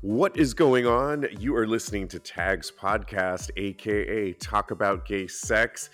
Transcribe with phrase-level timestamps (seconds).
[0.00, 1.26] What is going on?
[1.40, 5.90] You are listening to Tags Podcast, aka Talk About Gay Sex.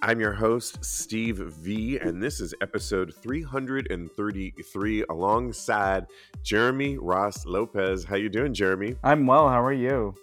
[0.00, 6.06] I'm your host, Steve V, and this is episode 333 alongside
[6.44, 8.04] Jeremy Ross Lopez.
[8.04, 8.94] How you doing, Jeremy?
[9.02, 9.48] I'm well.
[9.48, 10.14] How are you?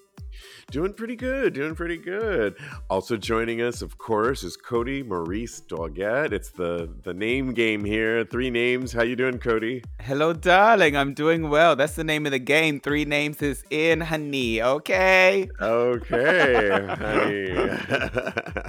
[0.72, 2.56] Doing pretty good, doing pretty good.
[2.90, 6.32] Also joining us, of course, is Cody Maurice Doggett.
[6.32, 8.24] It's the the name game here.
[8.26, 8.92] Three names.
[8.92, 9.84] How you doing, Cody?
[10.02, 10.98] Hello, darling.
[10.98, 11.76] I'm doing well.
[11.76, 12.80] That's the name of the game.
[12.80, 14.62] Three names is in, honey.
[14.62, 15.50] Okay.
[15.62, 17.70] Okay, honey.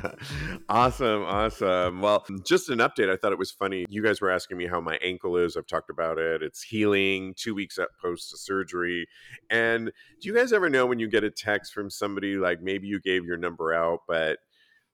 [0.68, 2.00] awesome, awesome.
[2.00, 3.10] Well, just an update.
[3.10, 3.86] I thought it was funny.
[3.88, 5.56] You guys were asking me how my ankle is.
[5.56, 6.42] I've talked about it.
[6.42, 7.34] It's healing.
[7.36, 9.06] Two weeks up post surgery.
[9.50, 12.86] And do you guys ever know when you get a text from somebody like maybe
[12.86, 14.38] you gave your number out, but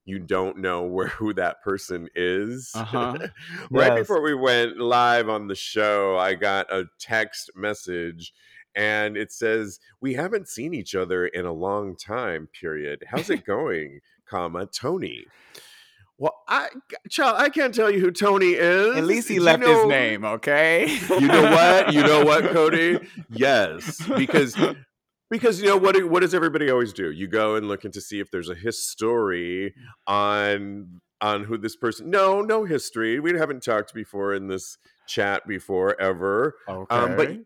[0.04, 2.72] you don't know where who that person is.
[2.74, 3.16] Uh-huh.
[3.70, 3.98] right Yes.
[4.00, 8.32] before we went live on the show, I got a text message
[8.74, 13.04] and it says, "We haven't seen each other in a long time, period.
[13.08, 15.26] How's it going?" comma Tony.
[16.18, 16.68] Well, I
[17.08, 18.96] child, I can't tell you who Tony is.
[18.96, 20.86] At least he Do you left his name, okay?
[21.08, 21.92] you know what?
[21.94, 22.98] You know what, Cody?
[23.30, 24.54] Yes, because
[25.30, 26.02] because you know what?
[26.10, 27.10] What does everybody always do?
[27.10, 29.74] You go and look into see if there's a history
[30.06, 32.10] on on who this person.
[32.10, 33.20] No, no history.
[33.20, 36.56] We haven't talked before in this chat before ever.
[36.68, 36.94] Okay.
[36.94, 37.36] Um, but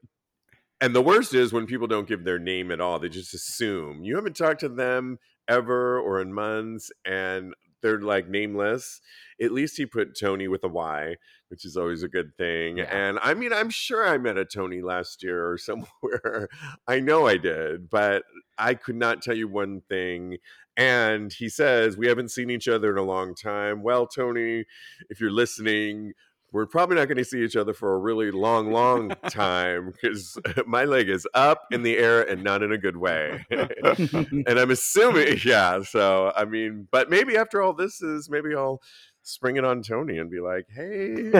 [0.80, 2.98] and the worst is when people don't give their name at all.
[2.98, 5.18] They just assume you haven't talked to them
[5.48, 9.00] ever or in months, and they're like nameless.
[9.40, 11.16] At least he put Tony with a Y,
[11.48, 12.78] which is always a good thing.
[12.78, 12.84] Yeah.
[12.84, 16.48] And I mean, I'm sure I met a Tony last year or somewhere.
[16.88, 18.24] I know I did, but
[18.58, 20.38] I could not tell you one thing.
[20.76, 23.82] And he says, We haven't seen each other in a long time.
[23.82, 24.64] Well, Tony,
[25.10, 26.14] if you're listening,
[26.54, 30.38] we're probably not going to see each other for a really long, long time because
[30.66, 33.44] my leg is up in the air and not in a good way.
[33.50, 35.82] and I'm assuming, yeah.
[35.82, 38.80] So, I mean, but maybe after all this is, maybe I'll
[39.22, 41.32] spring it on Tony and be like, hey.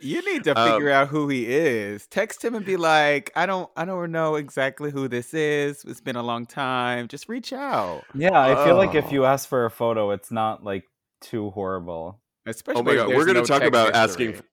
[0.00, 2.06] you need to Um, figure out who he is.
[2.08, 5.84] Text him and be like, I don't I don't know exactly who this is.
[5.84, 7.08] It's been a long time.
[7.08, 8.02] Just reach out.
[8.14, 8.98] Yeah, I feel like Oh.
[8.98, 10.84] if you ask for a photo, it's not like
[11.20, 12.18] too horrible.
[12.46, 13.08] Especially oh my God.
[13.08, 14.30] We're going to no talk text about asking.
[14.32, 14.46] history.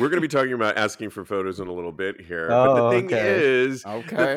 [0.00, 2.48] We're going to be talking about asking for photos in a little bit here.
[2.48, 3.40] but the Oh, thing okay.
[3.40, 3.84] is,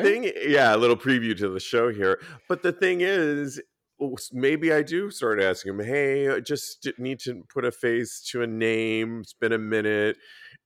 [0.02, 2.20] thing, yeah, a little preview to the show here.
[2.48, 3.60] But the thing is,
[4.00, 8.20] oh, maybe I do start asking him, hey, I just need to put a face
[8.32, 9.20] to a name.
[9.20, 10.16] It's been a minute.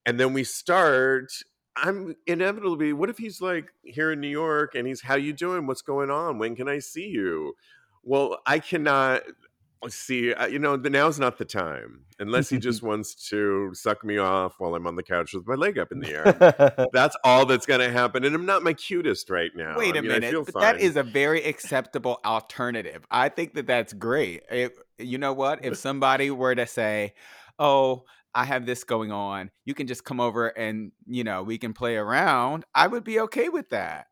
[0.06, 1.32] And then we start.
[1.76, 5.66] I'm inevitably, what if he's like here in New York and he's, how you doing?
[5.66, 6.38] What's going on?
[6.38, 7.54] When can I see you?
[8.02, 9.22] Well, I cannot
[9.88, 14.04] see, uh, you know, the now's not the time unless he just wants to suck
[14.04, 16.88] me off while I'm on the couch with my leg up in the air.
[16.92, 18.24] That's all that's going to happen.
[18.24, 19.76] And I'm not my cutest right now.
[19.78, 20.30] Wait I a mean, I minute.
[20.30, 20.78] feel But fine.
[20.78, 23.04] is a very acceptable alternative.
[23.10, 24.42] I think that that's great.
[24.50, 25.64] If, you know what?
[25.64, 27.14] If somebody were to say,
[27.58, 29.50] "Oh, I have this going on.
[29.64, 33.20] You can just come over and, you know, we can play around." I would be
[33.20, 34.06] okay with that.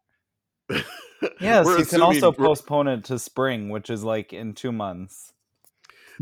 [1.41, 5.32] yes, We're you can also postpone it to spring, which is like in two months.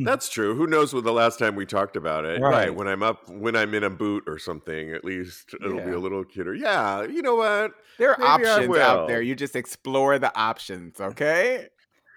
[0.05, 0.55] That's true.
[0.55, 2.41] Who knows when the last time we talked about it?
[2.41, 2.51] Right.
[2.51, 2.75] Right.
[2.75, 5.99] When I'm up, when I'm in a boot or something, at least it'll be a
[5.99, 6.55] little cuter.
[6.55, 7.05] Yeah.
[7.05, 7.73] You know what?
[7.99, 9.21] There are Maybe options out there.
[9.21, 11.69] You just explore the options, okay?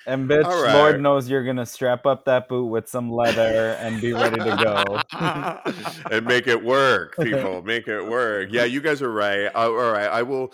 [0.06, 0.76] And bitch, All right.
[0.76, 4.58] Lord knows you're gonna strap up that boot with some leather and be ready to
[4.62, 5.02] go.
[6.12, 7.62] and make it work, people.
[7.62, 8.50] Make it work.
[8.52, 9.46] Yeah, you guys are right.
[9.46, 10.10] Uh, all right.
[10.10, 10.54] I will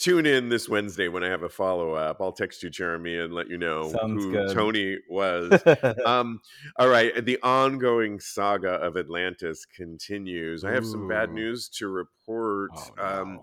[0.00, 2.18] tune in this Wednesday when I have a follow up.
[2.20, 4.54] I'll text you, Jeremy, and let you know Sounds who good.
[4.54, 5.62] Tony was.
[6.06, 6.40] um
[6.78, 12.70] all right the ongoing saga of atlantis continues i have some bad news to report
[12.98, 13.40] Oh, um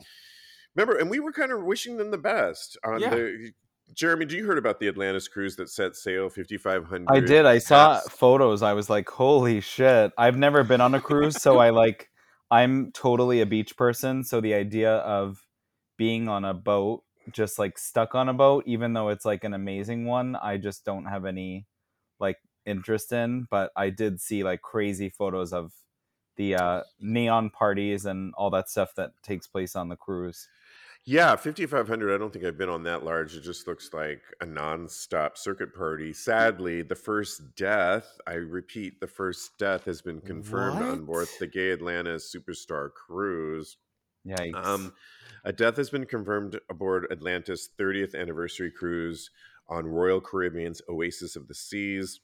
[0.76, 3.10] remember and we were kind of wishing them the best on Yeah.
[3.12, 3.52] the
[3.94, 7.46] jeremy do you heard about the atlantis cruise that set sail 5500 I did.
[7.46, 8.62] I saw past- photos.
[8.62, 10.12] I was like, holy shit.
[10.18, 12.10] I've never been on a cruise, so I like
[12.50, 15.42] I'm totally a beach person, so the idea of
[16.02, 19.54] being on a boat, just like stuck on a boat, even though it's like an
[19.54, 21.68] amazing one, I just don't have any
[22.20, 23.46] like interest in.
[23.52, 25.74] But I did see like crazy photos of
[26.38, 30.48] the uh neon parties and all that stuff that takes place on the cruise.
[31.06, 32.16] Yeah, 5500.
[32.16, 33.36] I don't think I've been on that large.
[33.36, 36.14] It just looks like a nonstop circuit party.
[36.14, 41.46] Sadly, the first death, I repeat, the first death has been confirmed on board the
[41.46, 43.78] Gay Atlantis Superstar Cruise.
[44.28, 44.66] Yikes.
[44.66, 44.94] Um,
[45.44, 49.30] a death has been confirmed aboard Atlantis' 30th anniversary cruise
[49.68, 52.20] on Royal Caribbean's Oasis of the Seas.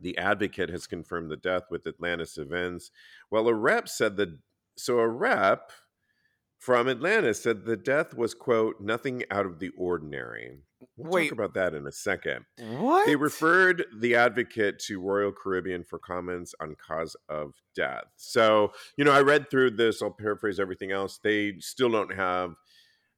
[0.00, 2.90] The advocate has confirmed the death with Atlantis Events.
[3.30, 4.38] Well, a rep said that,
[4.76, 5.70] so a rep
[6.58, 10.58] from Atlantis said the death was, quote, nothing out of the ordinary.
[10.96, 11.28] We'll Wait.
[11.28, 12.44] talk about that in a second.
[12.58, 13.06] What?
[13.06, 18.04] They referred the advocate to Royal Caribbean for comments on cause of death.
[18.16, 21.18] So, you know, I read through this, I'll paraphrase everything else.
[21.22, 22.54] They still don't have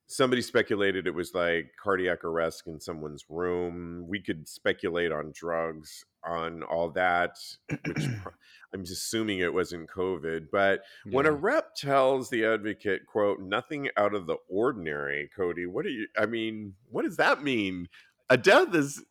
[0.08, 4.04] somebody speculated it was like cardiac arrest in someone's room.
[4.08, 7.36] We could speculate on drugs, on all that,
[7.68, 8.04] which
[8.74, 10.46] I'm just assuming it wasn't COVID.
[10.52, 11.38] But when a Yeah.
[11.40, 16.26] rep tells the advocate, quote, nothing out of the ordinary, Cody, what do you, I
[16.26, 17.88] mean, what does that mean?
[18.30, 19.04] A death is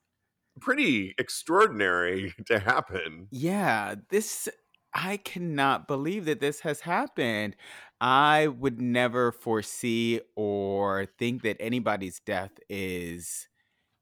[0.62, 3.27] pretty extraordinary to happen.
[3.31, 4.48] Yeah, this
[4.95, 7.57] I cannot believe that this has happened.
[8.00, 13.50] I would never foresee or think that anybody's death is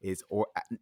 [0.01, 0.75] is or uh,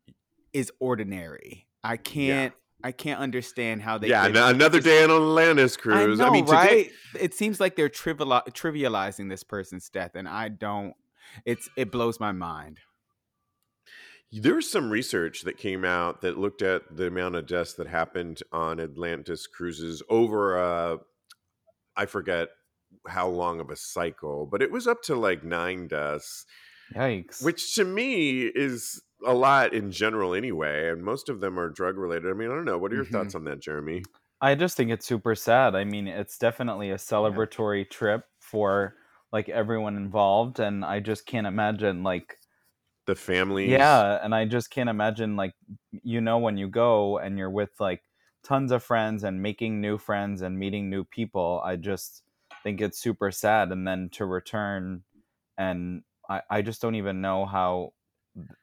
[0.51, 1.67] is ordinary.
[1.83, 2.53] I can't
[2.83, 6.19] I can't understand how they yeah, could another just- day on Atlantis I cruise.
[6.19, 6.91] I mean, today, right?
[7.19, 10.93] It seems like they're trivializing this person's death, and I don't.
[11.45, 12.79] It's it blows my mind.
[14.31, 17.87] There was some research that came out that looked at the amount of deaths that
[17.87, 20.97] happened on Atlantis cruises over uh
[21.97, 22.49] I forget
[23.07, 26.45] how long of a cycle, but it was up to like 9 deaths,
[26.95, 27.39] Yikes.
[27.39, 31.97] which to me is a lot in general anyway, and most of them are drug
[31.97, 32.29] related.
[32.31, 32.77] I mean, I don't know.
[32.79, 33.05] What are your Mhm.
[33.05, 34.09] thoughts on that, Jeremy?
[34.41, 35.75] I just think it's super sad.
[35.75, 38.97] I mean, it's definitely a celebratory trip for
[39.31, 42.37] like everyone involved, and I just can't imagine like
[43.05, 43.85] The family.
[43.85, 45.53] yeah, and I just can't imagine like
[45.91, 48.03] you know when you go and you're with like
[48.43, 51.61] tons of friends and making new friends and meeting new people.
[51.63, 52.23] I just
[52.63, 55.03] think it's super sad, and then to return,
[55.57, 57.93] and I I just don't even know how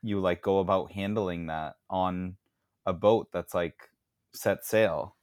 [0.03, 2.39] you like go about handling that on
[2.87, 3.91] a boat that's like
[4.35, 5.17] set sail.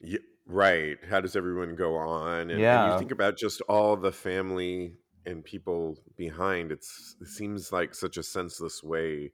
[0.00, 1.02] Yeah, right.
[1.04, 2.50] How does everyone go on?
[2.50, 2.84] And, and Yeah.
[2.84, 6.72] you think about just all the family and people behind.
[6.72, 9.32] It's it seems like such a senseless way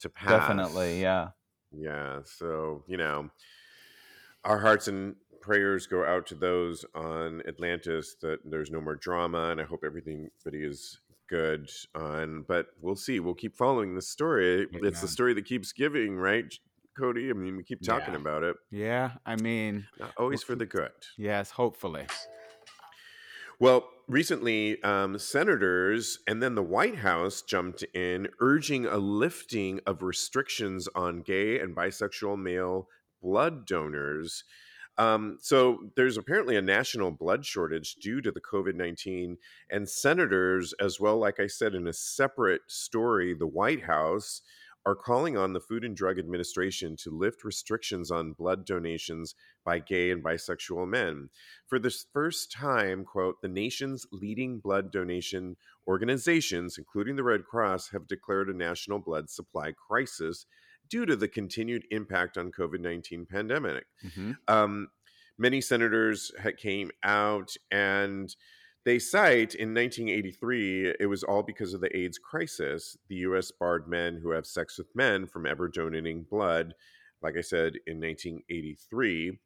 [0.00, 0.30] to pass.
[0.48, 1.28] Definitely, yeah.
[1.72, 2.20] Yeah.
[2.24, 3.30] So you know,
[4.44, 9.50] our hearts and prayers go out to those on Atlantis that there's no more drama,
[9.50, 12.44] and I hope everything is good on.
[12.46, 13.20] But we'll see.
[13.20, 14.66] We'll keep following the story.
[14.72, 16.52] It's the story that keeps giving, right,
[16.98, 17.30] Cody?
[17.30, 18.20] I mean, we keep talking Yeah.
[18.20, 18.56] about it.
[18.70, 20.90] Yeah, I mean, Not always for the good.
[21.16, 22.06] yes, hopefully.
[23.58, 30.02] Well, recently, um, senators and then the White House jumped in, urging a lifting of
[30.02, 32.88] restrictions on gay and bisexual male
[33.22, 34.44] blood donors.
[34.98, 39.38] Um, so there's apparently a national blood shortage due to the COVID 19,
[39.70, 44.42] and senators, as well, like I said in a separate story, the White House
[44.86, 49.34] are calling on the Food and Drug Administration to lift restrictions on blood donations
[49.64, 51.28] by gay and bisexual men.
[51.66, 55.56] For the first time, quote, the nation's leading blood donation
[55.86, 60.46] organizations, including the Red Cross, have declared a national blood supply crisis
[60.88, 63.86] due to the continued impact on COVID-19 pandemic.
[64.04, 64.36] Mhm.
[64.48, 64.88] Um,
[65.38, 68.34] many senators came out and
[68.84, 72.96] they cite in 1983 it was all because of the AIDS crisis.
[73.08, 73.50] The U.S.
[73.50, 76.74] barred men who have sex with men from ever donating blood.
[77.22, 79.38] Like I said, in 1983.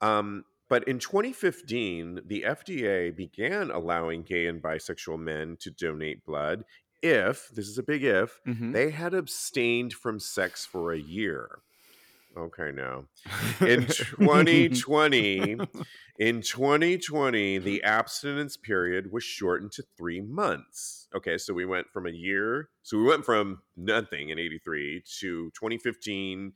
[0.00, 6.64] Um, but in 2015, the FDA began allowing gay and bisexual men to donate blood
[7.02, 8.72] if, this is a big if, Mhm.
[8.72, 11.58] they had abstained from sex for a year.
[12.36, 13.04] Okay, now.
[13.60, 15.56] In 2020,
[16.18, 21.06] in 2020, the abstinence period was shortened to three months.
[21.14, 25.50] Okay, so we went from a year, so we went from nothing in 83 to
[25.50, 26.52] 2015,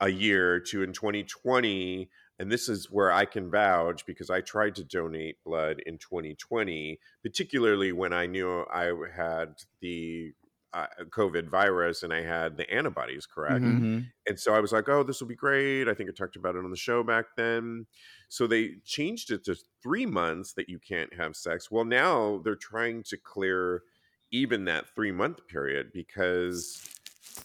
[0.00, 2.08] a year to in 2020.
[2.38, 6.98] And this is where I can vouch because I tried to donate blood in 2020,
[7.22, 10.32] particularly when I knew I had the
[10.74, 13.66] uh, COVID virus and I had the antibodies, correct?
[13.66, 13.80] Mhm.
[13.80, 14.12] Mhm.
[14.26, 15.88] And so I was like, oh, this will be great.
[15.88, 17.86] I think I talked about it on the show back then.
[18.28, 21.70] So they changed it to three months that you can't have sex.
[21.70, 23.82] Well, now they're trying to clear
[24.30, 26.88] even that three month period because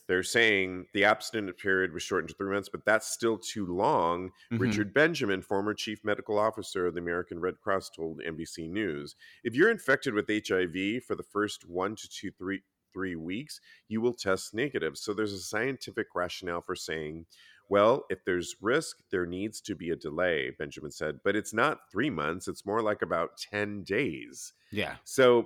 [0.08, 4.32] they're saying the abstinence period was shortened to three months, but that's still too long.
[4.52, 4.60] Mhm.
[4.60, 9.56] Richard Benjamin, former chief medical officer of the American Red Cross, told NBC News if
[9.56, 12.64] you're infected with HIV for the first one to two, three,
[12.98, 14.98] three weeks, you will test negative.
[14.98, 17.28] So there's a scientific rationale for saying,
[17.70, 21.20] well, if there's risk, there needs to be a delay, Benjamin said.
[21.24, 24.54] But it's not three months, it's more like about 10 days.
[24.72, 24.96] Yeah.
[25.04, 25.46] So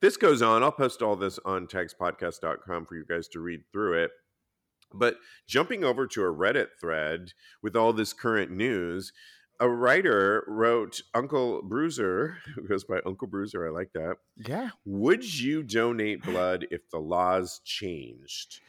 [0.00, 0.62] this goes on.
[0.62, 4.12] I'll post all this on tagspodcast.com for you guys to read through it.
[4.94, 5.16] But
[5.48, 9.12] jumping over to a Reddit thread with all this current news,
[9.60, 13.66] a writer wrote Uncle Bruiser, who goes by Uncle Bruiser.
[13.66, 14.16] I like that.
[14.36, 14.70] Yeah.
[14.84, 18.60] Would you donate blood if the laws changed?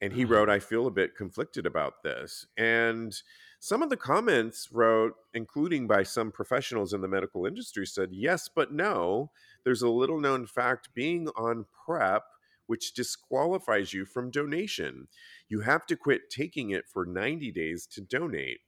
[0.00, 0.52] And he wrote, mm.
[0.52, 2.46] I feel a bit conflicted about this.
[2.56, 3.20] And
[3.58, 8.48] some of the comments wrote, including by some professionals in the medical industry, said, yes,
[8.48, 9.32] but no.
[9.64, 12.22] There's a little known fact being on PrEP,
[12.66, 15.08] which disqualifies you from donation.
[15.48, 18.60] You have to quit taking it for 90 days to donate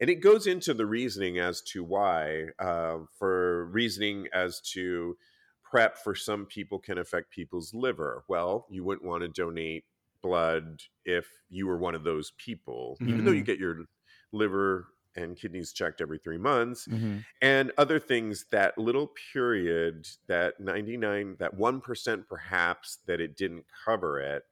[0.00, 5.16] and it goes into the reasoning as to why uh, for reasoning as to
[5.62, 9.84] prep for some people can affect people's liver well you wouldn't want to donate
[10.22, 13.12] blood if you were one of those people mm-hmm.
[13.12, 13.44] even though you Mm-hmm.
[13.46, 13.84] get your
[14.32, 14.86] liver
[15.16, 17.24] and kidneys checked every three months Mhm.
[17.40, 24.20] and other things that little period that 99 that 1% perhaps that it didn't cover
[24.20, 24.44] it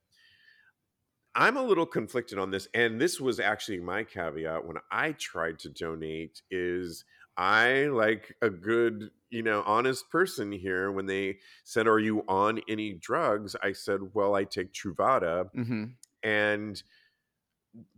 [1.37, 5.59] i'm a little conflicted on this and this was actually my caveat when i tried
[5.59, 7.05] to donate is
[7.37, 12.61] i like a good you know honest person here when they said are you on
[12.69, 13.57] any drugs?
[13.63, 15.47] I said well i take truvada.
[15.57, 15.85] Mm-hmm.
[16.23, 16.83] and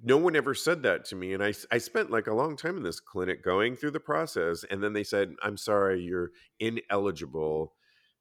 [0.03, 2.79] no one ever said that to me and I, I spent like a long time
[2.79, 7.75] in this clinic going through the process and then they said i'm sorry you're ineligible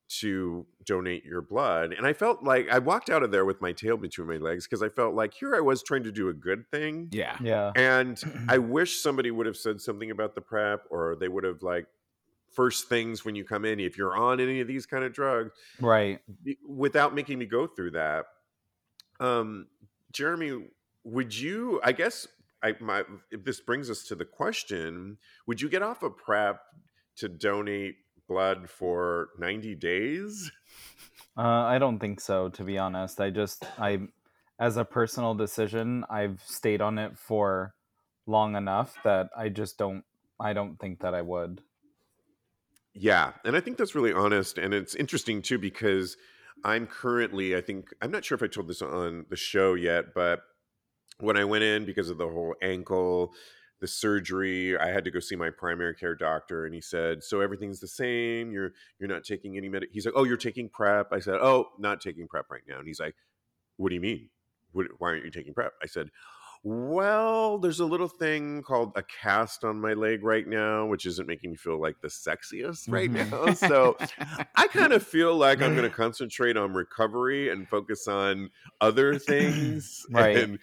[0.07, 3.71] to donate your blood and i felt like i walked out of there with my
[3.71, 6.33] tail between my legs because i felt like here i was trying to do a
[6.33, 7.35] good thing Yeah.
[7.41, 7.71] Yeah.
[7.75, 11.63] and i wish somebody would have said something about the prep or they would have
[11.63, 11.87] like
[12.51, 15.51] first things when you come in if you're on any of these kind of drugs
[15.81, 16.19] Right.
[16.67, 18.27] without making me go through that.
[19.19, 19.67] Um,
[20.13, 20.67] Jeremy,
[21.03, 21.81] would you?
[21.83, 22.27] I guess
[22.63, 26.61] I my if this brings us to the question: Would you get off a prep
[27.17, 27.95] to donate
[28.27, 30.51] blood for ninety days?
[31.37, 33.19] Uh, I don't think so, to be honest.
[33.19, 33.99] I just, I,
[34.57, 37.73] as a personal decision, I've stayed on it for
[38.25, 40.05] long enough that I just don't,
[40.39, 41.61] I don't think that I would.
[42.93, 46.15] Yeah, and I think that's really honest, and it's interesting too because
[46.63, 50.13] I'm currently, I think, I'm not sure if I told this on the show yet,
[50.15, 50.39] but
[51.19, 53.33] when I went in because of the whole ankle,
[53.79, 57.41] the surgery, I had to go see my primary care doctor, and he said, "So
[57.41, 58.51] everything's the same.
[58.51, 61.71] You're you're not taking any med." He's like, "Oh, you're taking prep." I said, "Oh,
[61.79, 63.15] not taking prep right now." And he's like,
[63.77, 64.29] "What do you mean?
[64.71, 66.11] What, why aren't you taking prep?" I said,
[66.63, 71.27] "Well, there's a little thing called a cast on my leg right now, which isn't
[71.27, 73.31] making me feel like the sexiest right Mhm.
[73.31, 73.53] now.
[73.53, 73.97] So
[74.55, 78.49] I kind of feel like I'm going to concentrate on recovery and focus on
[78.81, 80.31] other things, Right.
[80.33, 80.59] And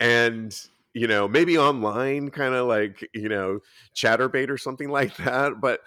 [0.00, 0.56] and
[0.94, 3.60] you know maybe online, kind of like you know
[3.94, 5.60] Chaturbate or something like that.
[5.60, 5.80] But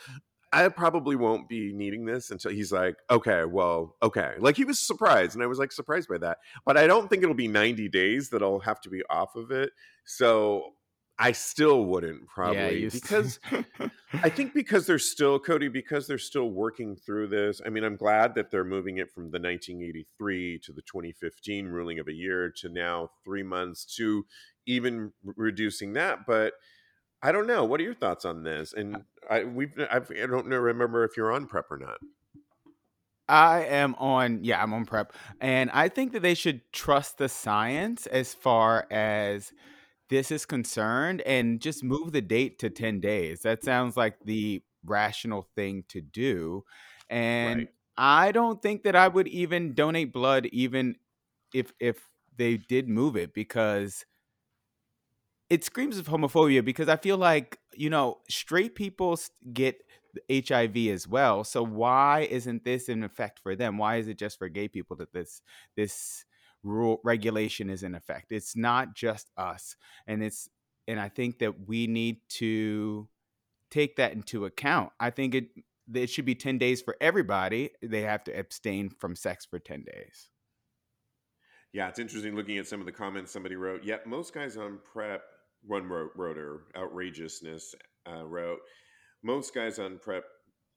[0.53, 4.36] I probably won't be needing this until he's like, okay, well, okay.
[4.38, 6.38] Like he was surprised, and I was like surprised by that.
[6.65, 9.50] But I don't think it'll be 90 days that I'll have to be off of
[9.51, 9.72] it.
[10.05, 10.74] So
[11.20, 13.39] I still wouldn't probably you- because
[14.13, 17.62] I think because they're still Cody, because they're still working through this.
[17.65, 22.00] I mean, I'm glad that they're moving it from the 1983 to the 2015 ruling
[22.00, 24.25] of a year to now three months to
[24.65, 26.25] even reducing that.
[26.25, 26.53] But
[27.22, 27.63] I don't know.
[27.63, 28.74] What are your thoughts on this?
[28.74, 32.00] And I we've I've, I don't know remember if you're on prep or not.
[33.29, 35.13] I am on, yeah, I'm on prep.
[35.39, 39.53] And I think that they should trust the science as far as
[40.13, 43.41] this is concerned and just move the date to 10 days.
[43.41, 46.63] That sounds like the rational thing to do.
[47.10, 47.74] And Right.
[47.98, 50.98] I don't think that I would even donate blood even
[51.53, 54.05] if if they did move it because
[55.50, 59.20] it screams of homophobia because I feel like, you know, straight people
[59.51, 59.84] get
[60.29, 61.43] HIV as well.
[61.43, 63.77] So why isn't this in effect for them?
[63.77, 65.41] Why is it just for gay people that this
[65.75, 66.25] this
[66.63, 68.32] rule regulation is in effect?
[68.32, 69.75] It's not just us.
[70.08, 70.50] And it's
[70.88, 73.08] and I think that we need to
[73.72, 74.91] take that into account.
[75.00, 75.48] I think it
[75.93, 77.72] it should be 10 days for everybody.
[77.82, 80.29] They have to abstain from sex for 10 days.
[81.74, 83.84] Yeah, it's interesting looking at some of the comments somebody wrote.
[83.84, 85.24] Yep, most guys on prep,
[85.65, 87.75] one wrote, wrote or outrageousness
[88.10, 88.60] uh, wrote,
[89.24, 90.24] most guys on prep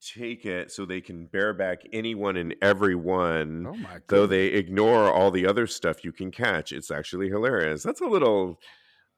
[0.01, 5.11] take it so they can bear back anyone and everyone, Oh my though they ignore
[5.11, 6.71] all the other stuff you can catch.
[6.71, 7.83] It's actually hilarious.
[7.83, 8.59] That's a little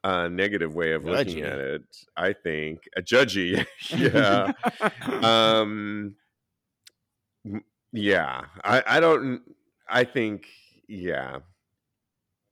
[0.03, 1.81] uh, negative way of looking at it,
[2.15, 2.88] I think.
[2.95, 4.51] A judgy, yeah.
[5.21, 6.15] um
[7.91, 9.41] yeah i i don't
[9.89, 10.45] i think
[10.88, 11.38] yeah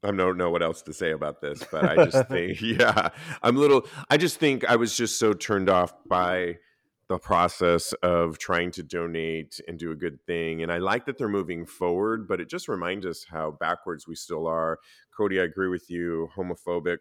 [0.03, 3.09] i don't know what else to say about this but i just think yeah
[3.43, 6.55] i'm a little i just think i was just so turned off by
[7.09, 11.17] the process of trying to donate and do a good thing and i like that
[11.17, 14.77] they're moving forward but it just reminds us how backwards we still are
[15.15, 16.97] cody i agree with you homophobic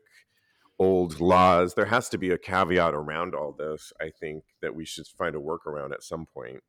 [0.78, 1.74] old laws.
[1.74, 3.92] There has to be a caveat around all this.
[4.00, 6.62] I think that we should find a workaround at some point,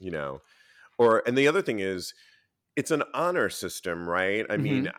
[0.00, 0.40] you know.
[0.98, 2.14] Or and the other thing is,
[2.76, 4.46] it's an honor system, right?
[4.48, 4.96] I mean, mm-hmm.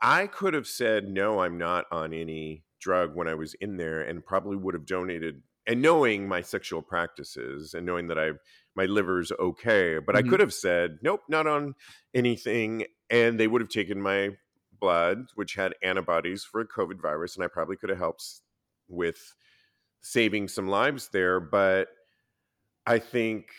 [0.00, 4.02] I could have said no, I'm not on any drug when I was in there,
[4.02, 5.42] and probably would have donated.
[5.66, 8.32] And knowing my sexual practices and knowing that I
[8.74, 10.30] my liver's okay, but I Mhm.
[10.30, 11.74] could have said nope, not on
[12.14, 14.30] anything, and they would have taken my
[14.72, 18.24] blood, which had antibodies for a COVID virus, and I probably could have helped
[18.88, 19.34] with
[20.02, 21.40] saving some lives there.
[21.40, 21.88] But
[22.86, 23.52] I think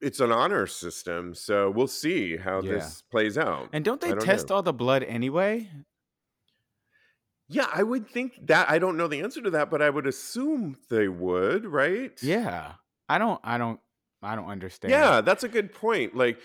[0.00, 2.62] it's an honor system, so we'll see how Yeah.
[2.62, 3.70] this plays out.
[3.72, 4.52] And don't they don't test know.
[4.52, 5.70] all the blood anyway?
[7.48, 8.68] Yeah, I would think that.
[8.68, 12.12] I don't know the answer to that, but I would assume they would, right?
[12.22, 12.72] Yeah.
[13.08, 13.78] I don't I don't
[14.22, 14.90] I don't understand.
[14.90, 16.16] Yeah, that's a good point.
[16.16, 16.38] Like,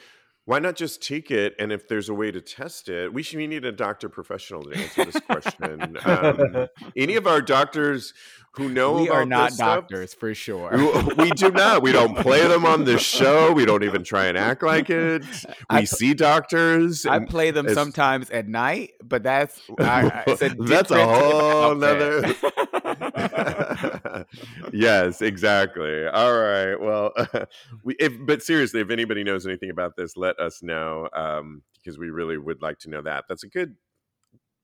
[0.45, 1.55] why not just take it?
[1.59, 4.63] And if there's a way to test it, we should we need a doctor professional
[4.63, 5.97] to answer this question.
[6.05, 6.67] um,
[6.97, 8.13] any of our doctors
[8.55, 10.71] who know we about are not this stuff, doctors for sure.
[10.75, 11.81] we we do not.
[11.83, 13.53] We don't play them on this show.
[13.53, 15.23] We don't even try and act like it.
[15.23, 17.05] We I- see doctors.
[17.05, 21.81] I play them sometimes at night, but that's I, I- it's a That's a whole
[21.85, 22.35] outfit.
[24.73, 26.05] Yes, exactly.
[26.07, 26.75] All right.
[26.75, 27.13] Well,
[27.83, 31.97] we, if but seriously, if anybody knows anything about this, let us know um, because
[31.97, 33.25] we really would like to know that.
[33.27, 33.75] That's a good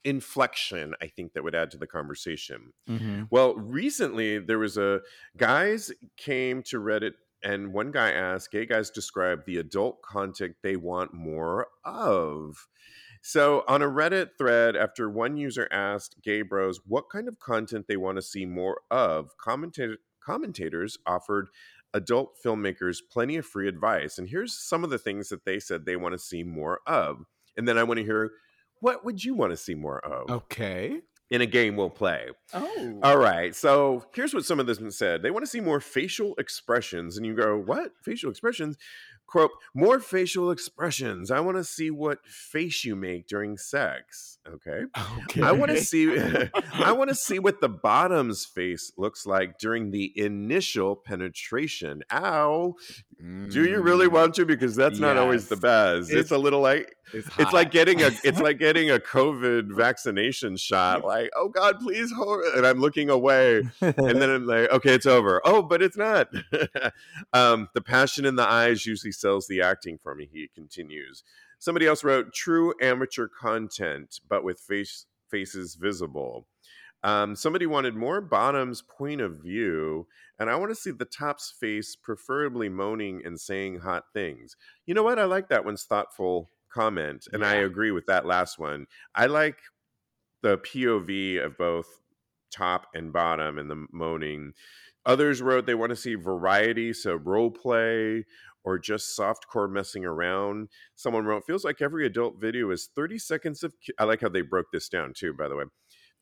[0.03, 2.71] inflection, I think, that would add to the conversation.
[2.87, 3.27] Mhm.
[3.29, 5.01] Well, recently there was a
[5.35, 7.13] guys came to Reddit
[7.43, 12.67] and one guy asked, gay guys describe the adult content they want more of.
[13.29, 17.85] So on a Reddit thread, after one user asked gay bros what kind of content
[17.85, 21.49] they want to see more of, commentator, commentators offered
[21.93, 24.17] adult filmmakers plenty of free advice.
[24.17, 27.25] And here's some of the things that they said they want to see more of.
[27.57, 28.31] And then I want to hear
[28.79, 31.01] what would you want to see more of Okay.
[31.29, 32.27] in a game we'll play.
[32.53, 32.99] Oh.
[33.03, 33.53] All right.
[33.53, 35.21] So here's what some of this said.
[35.21, 37.17] They want to see more facial expressions.
[37.17, 37.91] And you go, what?
[38.05, 38.77] Facial expressions?
[39.27, 41.29] Quote, more facial expressions.
[41.31, 44.39] I want to see what face you make during sex.
[44.47, 44.83] Okay.
[45.23, 45.41] okay.
[45.43, 46.17] I want to see
[46.73, 52.03] I want to see what the bottom's face looks like during the initial penetration.
[52.13, 52.75] Ow.
[53.19, 54.45] Do you really Mm, want to?
[54.45, 56.03] Because that's not always the best.
[56.09, 59.75] It's, It's- a little like It's, it's like getting a it's like getting a COVID
[59.75, 61.03] vaccination shot.
[61.03, 62.43] Like, oh God, please hold.
[62.55, 63.63] And I'm looking away.
[63.81, 65.41] And then I'm like, okay, it's over.
[65.43, 66.29] Oh, but it's not.
[67.33, 71.23] um, the passion in the eyes usually sells the acting for me, he continues.
[71.59, 76.47] Somebody else wrote true amateur content, but with face faces visible.
[77.03, 80.07] Um, somebody wanted more bottom's point of view,
[80.39, 84.55] and I want to see the top's face, preferably moaning and saying hot things.
[84.85, 85.19] You know what?
[85.19, 88.87] I like that one's thoughtful comment, and I agree with that last one.
[89.15, 89.57] I like
[90.41, 91.87] the POV of both
[92.51, 94.53] top and bottom and the moaning.
[95.05, 98.25] Others wrote they want to see variety, so role play
[98.67, 100.67] or just softcore messing around.
[100.97, 103.73] Someone wrote, feels like every adult video is 30 seconds of.
[103.79, 103.93] Ki-.
[103.97, 105.63] I like how they broke this down too, by the way.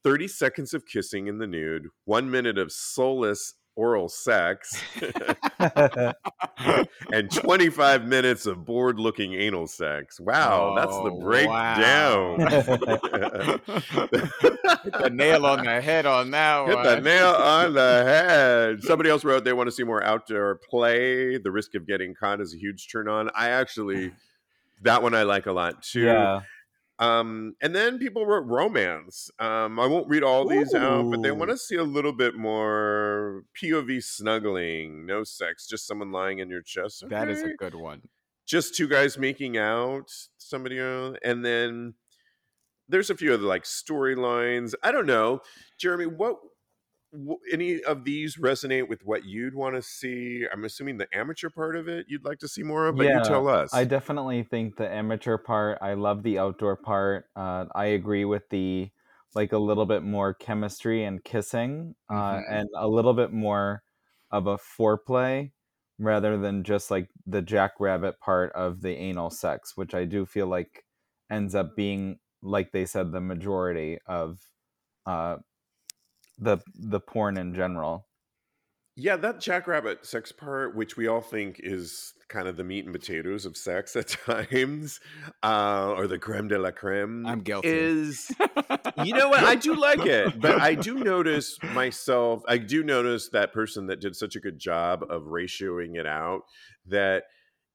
[0.03, 4.79] 30 seconds of kissing in the nude, one minute of soulless oral sex,
[7.12, 10.19] and 25 minutes of bored looking anal sex.
[10.19, 12.39] Wow, that's the Oh, breakdown.
[14.84, 16.84] Hit the nail on the head on that Hit one.
[16.86, 18.84] the nail on the head.
[18.84, 21.38] Somebody else wrote they want to see more outdoor play.
[21.38, 23.30] The risk of getting caught is a huge turn on.
[23.36, 24.12] I actually,
[24.84, 26.01] that one I like a lot too.
[26.01, 26.41] yeah.
[26.97, 29.29] Um, and then people wrote romance.
[29.39, 32.36] Um, I won't read all these out, but they want to see a little bit
[32.36, 37.03] more POV snuggling, no sex, just someone lying in your chest.
[37.10, 38.03] That is a good one.
[38.45, 41.95] just two guys making out, somebody else, and then
[42.88, 44.73] there's a few other like storylines.
[44.84, 45.41] I don't know,
[45.79, 46.05] Jeremy.
[46.05, 46.38] What,
[47.15, 50.45] wh- any of these resonate with what you'd want to see?
[50.51, 53.10] I'm assuming the amateur part of it you'd like to see more of, but Yeah,
[53.10, 53.71] you tell us.
[53.71, 55.80] I definitely think the amateur part.
[55.82, 57.30] I love the outdoor part.
[57.36, 58.91] Uh, I agree with the
[59.34, 62.45] like a little bit more chemistry and kissing, uh, Mhm.
[62.47, 63.84] and a little bit more
[64.32, 65.51] of a foreplay
[65.99, 70.47] rather than just like the jackrabbit part of the anal sex, which I do feel
[70.47, 70.86] like
[71.30, 74.39] ends up being, like they said, the majority of
[75.06, 75.38] uh,
[76.38, 78.08] the the porn in general.
[78.98, 82.93] Yeah, that jackrabbit sex part, which we all think is kind of the meat and
[82.93, 85.02] potatoes of sex at times,
[85.43, 87.67] uh, or the creme de la creme, I'm guilty.
[87.67, 88.32] is
[89.04, 93.28] you know what i do like it but i do notice myself i do notice
[93.30, 96.43] that person that did such a good job of ratioing it out
[96.88, 97.24] that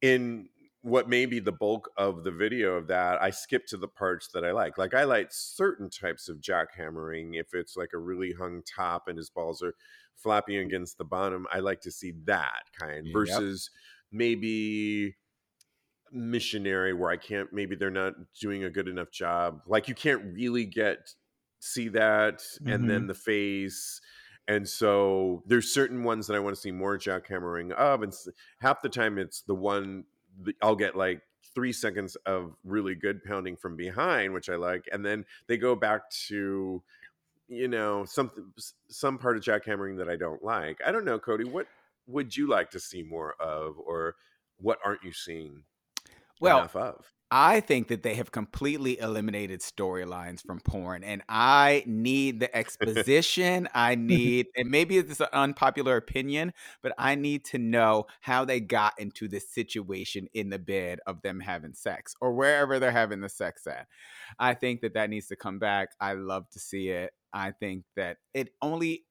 [0.01, 0.49] in
[0.83, 4.29] what may be the bulk of the video of that, I skip to the parts
[4.33, 4.79] that I like.
[4.79, 7.38] Like I like certain types of jackhammering.
[7.38, 9.75] If it's like a really hung top and his balls are
[10.16, 13.12] flapping against the bottom, I like to see that kind Yep.
[13.12, 13.71] versus
[14.11, 15.16] maybe
[16.12, 19.61] missionary where I can't maybe they're not doing a good enough job.
[19.66, 21.14] Like you can't really get
[21.61, 23.07] see that and then mm-hmm.
[23.09, 24.01] the face.
[24.49, 28.12] And so there's certain ones that I want to see more jackhammering of, and
[28.61, 30.05] half the time it's the one
[30.62, 31.23] I'll get like
[31.55, 35.75] three seconds of really good pounding from behind, which I like, and then they go
[35.75, 36.83] back to
[37.49, 40.81] you know something s- some part of jackhammering that I don't like.
[40.87, 41.45] I don't know, Cody.
[41.45, 41.66] What
[42.07, 44.16] would you like to see more of, or
[44.59, 45.64] what aren't you seeing
[46.40, 47.12] Well, enough of?
[47.33, 53.69] I think that they have completely eliminated storylines from porn, and I need the exposition.
[53.73, 58.59] I need, and maybe it's an unpopular opinion, but I need to know how they
[58.59, 63.21] got into this situation in the bed of them having sex or wherever they're having
[63.21, 63.87] the sex at.
[64.40, 65.90] I think that that needs to come back.
[66.01, 67.12] I love to see it.
[67.33, 69.05] I think that it only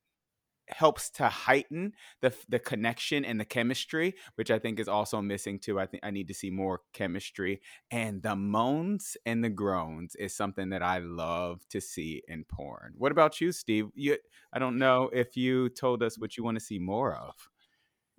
[0.69, 5.59] helps to heighten the the connection and the chemistry, which I think is also missing
[5.59, 5.79] too.
[5.79, 10.35] I think I need to see more chemistry and the moans and the groans is
[10.35, 12.93] something that I love to see in porn.
[12.97, 13.87] What about you, Steve?
[13.95, 14.17] You
[14.53, 17.49] I don't know if you told us what you want to see more of.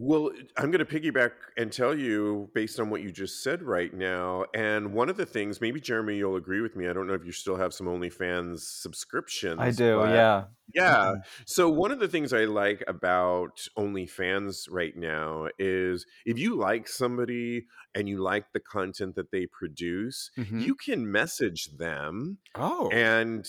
[0.03, 3.93] Well, I'm going to piggyback and tell you based on what you just said right
[3.93, 4.47] now.
[4.55, 6.89] And one of the things, maybe Jeremy, you'll agree with me.
[6.89, 9.61] I don't know if you still have some OnlyFans subscriptions.
[9.61, 10.45] I do, yeah.
[10.75, 11.17] Yeah.
[11.45, 16.89] So one of the things I like about OnlyFans right now is if you like
[16.89, 20.63] somebody and you like the content that they produce, Mhm.
[20.63, 23.45] you can message them Oh, and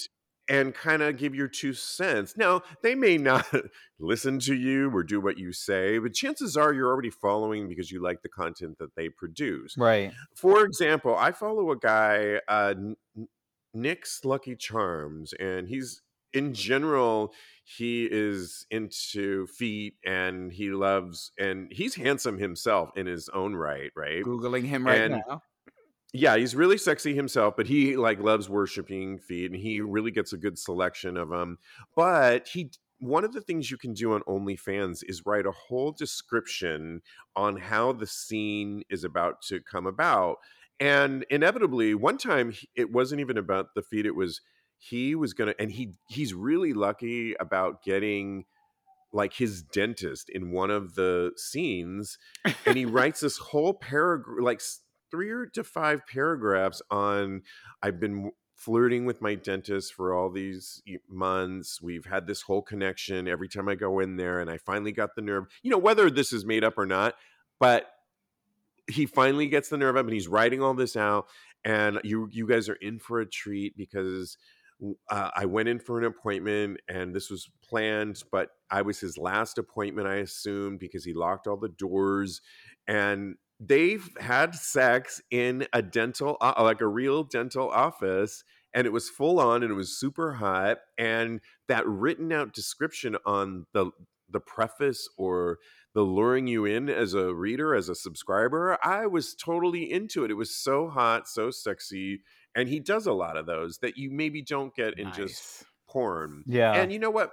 [0.48, 2.36] and kind of give your two cents.
[2.36, 3.46] Now, they may not
[4.00, 7.92] listen to you or do what you say, but chances are you're already following because
[7.92, 9.76] you like the content that they produce.
[9.78, 10.12] Right.
[10.36, 12.74] For example, I follow a guy, uh,
[13.74, 16.02] Nick's Lucky Charms, and he's
[16.34, 23.30] in general he is into feet and he loves and he's handsome himself in his
[23.30, 24.24] own right, right?
[24.24, 25.42] googling him right and- now.
[26.14, 30.34] Yeah, he's really sexy himself, but he like loves worshiping feet, and he really gets
[30.34, 31.58] a good selection of them.
[31.96, 35.92] But he, one of the things you can do on OnlyFans is write a whole
[35.92, 37.02] description
[37.36, 40.38] on how the scene is about to come about,
[40.80, 44.42] and inevitably, one time it wasn't even about the feet; it was
[44.80, 48.44] he was gonna, and he he's really lucky about getting
[49.14, 52.18] like his dentist in one of the scenes
[52.66, 54.62] and he writes this whole paragraph like
[55.12, 57.42] three or to five paragraphs on
[57.84, 63.28] i've been flirting with my dentist for all these months we've had this whole connection
[63.28, 66.10] every time i go in there and i finally got the nerve you know whether
[66.10, 67.16] this is made up or not
[67.60, 67.88] but
[68.90, 71.28] he finally gets the nerve up and he's writing all this out
[71.64, 74.38] and you you guys are in for a treat because
[75.10, 79.18] uh, I went in for an appointment and this was planned, but I was his
[79.18, 82.42] last appointment, I assumed, because he locked all the doors.
[82.88, 88.44] And they've had sex in a dental, uh, like a real dental office.
[88.74, 90.80] And it was full on and it was super hot.
[90.98, 93.92] And that written out description on the
[94.30, 95.60] the preface or
[95.94, 100.32] the luring you in as a reader, as a subscriber, I was totally into it.
[100.32, 102.22] It was so hot, so sexy.
[102.56, 106.44] And he does a lot of those that you maybe don't get in just porn.
[106.48, 106.74] Yeah.
[106.74, 107.32] And you know what?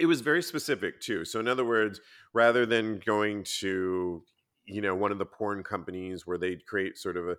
[0.00, 1.26] It was very specific too.
[1.26, 2.00] So in other words,
[2.32, 4.22] rather than going to,
[4.66, 7.36] you know, one of the porn companies where they create sort of a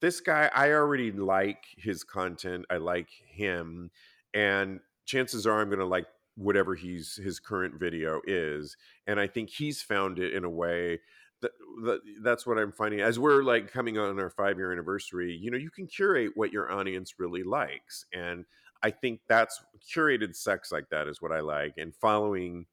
[0.00, 2.66] this guy, I already like his content.
[2.70, 3.90] I like him.
[4.34, 6.06] And chances are I'm gonna like
[6.36, 8.76] whatever he's his current video is.
[9.06, 11.00] And I think he's found it in a way
[11.40, 11.52] that,
[11.84, 15.32] that that's what I'm finding as we're like coming on our five year anniversary.
[15.32, 18.04] You know, you can curate what your audience really likes.
[18.12, 18.44] And
[18.82, 19.62] I think that's
[19.94, 21.74] curated sex like that is what I like.
[21.78, 22.66] And following,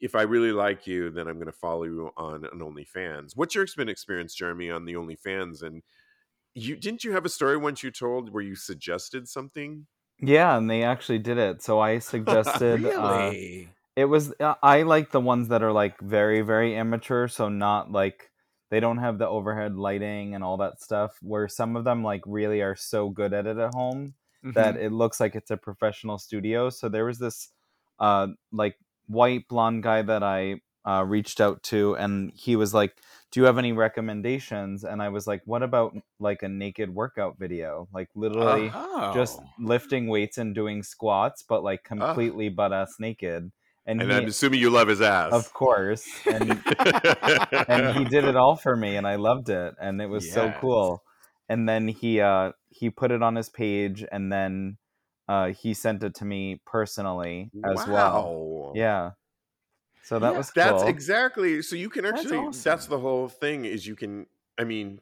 [0.00, 3.32] if I really like you, then I'm going to follow you on an OnlyFans.
[3.36, 5.62] What's your experience, Jeremy, on the OnlyFans?
[5.62, 5.82] And
[6.54, 9.86] you didn't you have a story once you told where you suggested something?
[10.20, 11.62] Yeah, and they actually did it.
[11.62, 13.68] So I suggested uh, Really?
[13.96, 17.90] it was uh, I like the ones that are like very very immature, so not
[17.92, 18.30] like
[18.70, 21.18] they don't have the overhead lighting and all that stuff.
[21.22, 24.14] Where some of them like really are so good at it at home
[24.54, 24.84] that Mhm.
[24.84, 26.70] it looks like it's a professional studio.
[26.70, 27.50] So there was this
[27.98, 32.96] uh like white blonde guy that I uh, reached out to, and he was like,
[33.30, 37.38] "Do you have any recommendations?" And I was like, "What about like a naked workout
[37.38, 39.12] video, like literally oh.
[39.14, 43.52] just lifting weights and doing squats, but like completely butt ass naked?"
[43.86, 45.32] and, And he, I'm assuming you love his ass.
[45.32, 46.62] of course, and
[47.68, 50.52] and he did it all for me, and I loved it, and it was so
[50.60, 51.02] cool.
[51.48, 54.78] And then he uh he put it on his page, and then
[55.28, 58.72] uh he sent it to me personally as well.
[58.74, 59.10] Yeah.
[60.04, 60.62] So that Yeah, was cool.
[60.62, 62.90] That's exactly so you can actually that's, awesome.
[62.90, 64.26] the whole thing is you can
[64.58, 65.00] I mean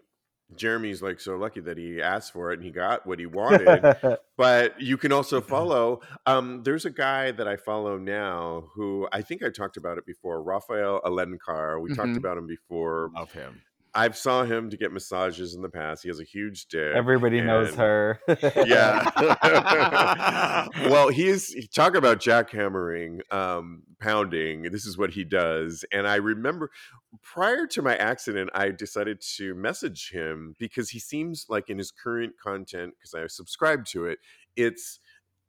[0.56, 3.84] Jeremy's like so lucky that he asked for it and he got what he wanted.
[4.36, 9.22] but you can also follow um there's a guy that I follow now who I
[9.22, 11.80] think I talked about it before, Rafael Alencar.
[11.80, 12.18] We talked Mhm.
[12.18, 13.10] about him before.
[13.14, 13.62] Love him.
[13.94, 16.02] I've saw him to get massages in the past.
[16.02, 16.94] He has a huge dick.
[16.94, 18.20] Everybody knows her.
[18.66, 20.66] yeah.
[20.88, 24.62] well, he's talk about jackhammering, um, pounding.
[24.70, 25.84] This is what he does.
[25.92, 26.70] And I remember
[27.22, 31.90] prior to my accident, I decided to message him because he seems like in his
[31.90, 34.18] current content, because I subscribe to it,
[34.56, 35.00] it's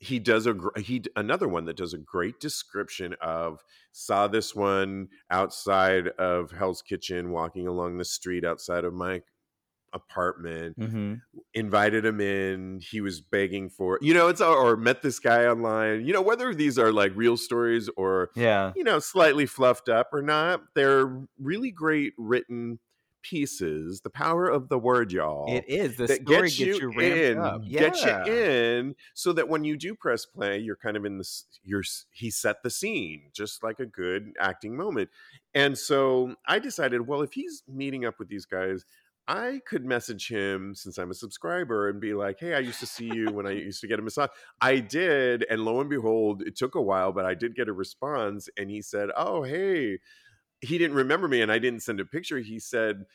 [0.01, 5.07] he does a he another one that does a great description of saw this one
[5.29, 9.21] outside of Hell's Kitchen walking along the street outside of my
[9.93, 11.15] apartment hmm
[11.53, 16.05] invited him in he was begging for you know it's or met this guy online
[16.05, 18.71] you know whether these are like real stories or Yeah.
[18.75, 22.79] you know slightly fluffed up or not they're really great written
[23.21, 27.01] pieces the power of the word y'all It is the that story gets you, ramped
[27.01, 27.67] in, up.
[27.67, 31.45] gets you in, so that when you do press play, you're kind of in this.
[31.63, 35.09] You're he set the scene just like a good acting moment,
[35.53, 38.85] and so I decided, well, if he's meeting up with these guys.
[39.27, 42.87] I could message him since I'm a subscriber and be like, "Hey, I used to
[42.87, 44.29] see you when I used to get a massage."
[44.59, 47.73] I did, and lo and behold, it took a while, but I did get a
[47.73, 49.99] response, and he said, "Oh, hey."
[50.61, 52.39] He didn't remember me, and I didn't send a picture.
[52.39, 53.05] He said,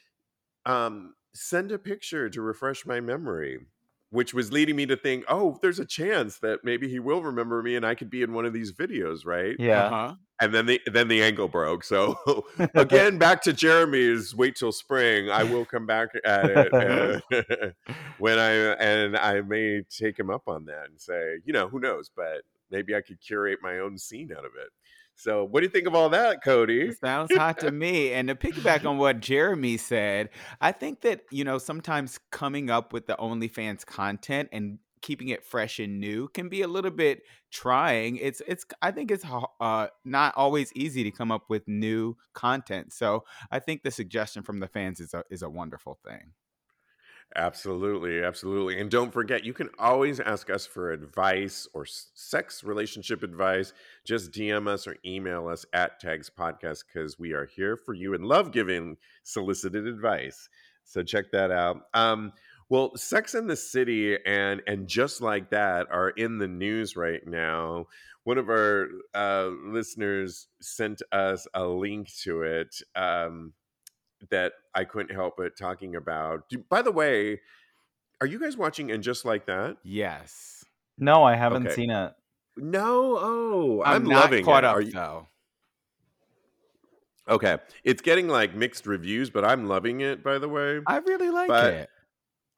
[0.66, 3.60] um, send a picture to refresh my memory,
[4.10, 7.62] which was leading me to think, oh, there's a chance that maybe he will remember
[7.62, 9.54] me and I could be in one of these videos, right?
[9.58, 9.86] Yeah.
[9.86, 10.14] Uh-huh.
[10.38, 11.82] And then the then the ankle broke.
[11.82, 15.30] So again, back to Jeremy's wait till spring.
[15.30, 16.74] I will come back at it
[17.32, 17.70] uh,
[18.18, 21.80] when I and I may take him up on that and say, you know, who
[21.80, 24.68] knows, but maybe I could curate my own scene out of it.
[25.18, 26.82] So, what do you think of all that, Cody?
[26.82, 28.12] It sounds hot to me.
[28.12, 30.28] And to piggyback on what Jeremy said,
[30.60, 35.44] I think that, you know, sometimes coming up with the OnlyFans content and keeping it
[35.44, 38.16] fresh and new can be a little bit trying.
[38.16, 39.24] It's it's I think it's
[39.60, 42.92] uh not always easy to come up with new content.
[42.92, 46.32] So, I think the suggestion from the fans is a is a wonderful thing.
[47.34, 48.80] Absolutely, absolutely.
[48.80, 53.74] And don't forget, you can always ask us for advice or sex relationship advice.
[54.06, 58.14] Just DM us or email us at Tags Podcast because we are here for you
[58.14, 60.48] and love giving solicited advice.
[60.84, 61.82] So check that out.
[61.92, 62.32] Um,
[62.70, 67.24] well, Sex in the City and and just like that are in the news right
[67.26, 67.86] now.
[68.24, 72.80] One of our uh, listeners sent us a link to it.
[72.94, 73.52] Um,
[74.30, 76.48] that I couldn't help but talking about.
[76.48, 77.40] Do, by the way,
[78.20, 79.76] are you guys watching and just like that?
[79.84, 80.64] Yes.
[80.98, 81.74] No, I haven't Okay.
[81.74, 82.12] seen it.
[82.56, 84.68] No, oh, I'm, I'm, not loving caught it.
[84.68, 85.28] up Are you, though.
[87.28, 90.22] okay, it's getting like mixed reviews, but I'm loving it.
[90.22, 91.90] By the way, I really like But- it.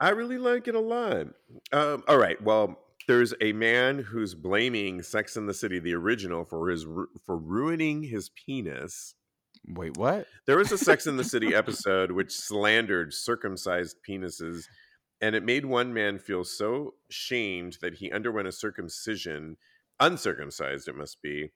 [0.01, 1.27] I really like it a lot.
[1.73, 6.45] Um, all right, well, there's a man who's blaming Sex in the City, the original,
[6.45, 6.85] for his
[7.27, 9.15] for ruining his penis.
[9.67, 10.27] Wait, what?
[10.47, 14.65] There was a Sex in the City episode which slandered circumcised penises,
[15.21, 19.57] and it made one man feel so shamed that he underwent a circumcision,
[20.01, 21.51] uncircumcised, it must be.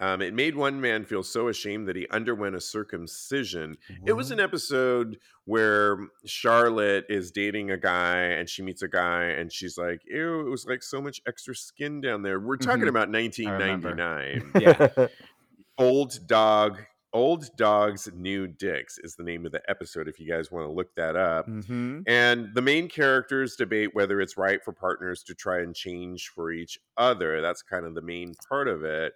[0.00, 3.76] Um, it made one man feel so ashamed that he underwent a circumcision.
[4.04, 9.26] It was an episode where Charlotte is dating a guy and she meets a guy
[9.26, 12.40] and she's like, Ew, it was like so much extra skin down there.
[12.40, 12.88] We're talking Mhm.
[12.88, 15.06] about 1999 Yeah.
[15.78, 16.82] old dog
[17.14, 20.72] old dogs new dicks is the name of the episode if you guys want to
[20.72, 21.48] look that up.
[21.48, 22.00] Mm-hmm.
[22.06, 26.50] and the main characters debate whether it's right for partners to try and change for
[26.50, 27.40] each other.
[27.40, 29.12] That's kind of the main part of it.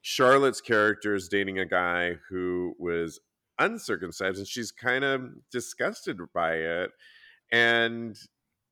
[0.00, 3.20] Charlotte's character is dating a guy who was
[3.58, 6.90] uncircumcised and she's kind of disgusted by it.
[7.52, 8.16] And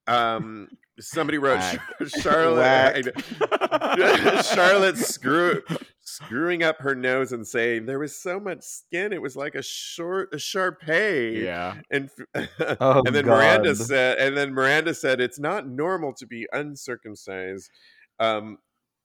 [0.06, 1.80] um somebody wrote Whack.
[2.08, 3.14] charlotte
[4.44, 5.62] Charlotte screw
[6.10, 9.62] screwing up her nose and saying there was so much skin it was like a
[9.62, 11.74] short a Shar-Pei Yeah.
[11.90, 12.10] and
[12.80, 17.70] Oh, and then Miranda said and then Miranda said it's not normal to be uncircumcised
[18.18, 18.58] um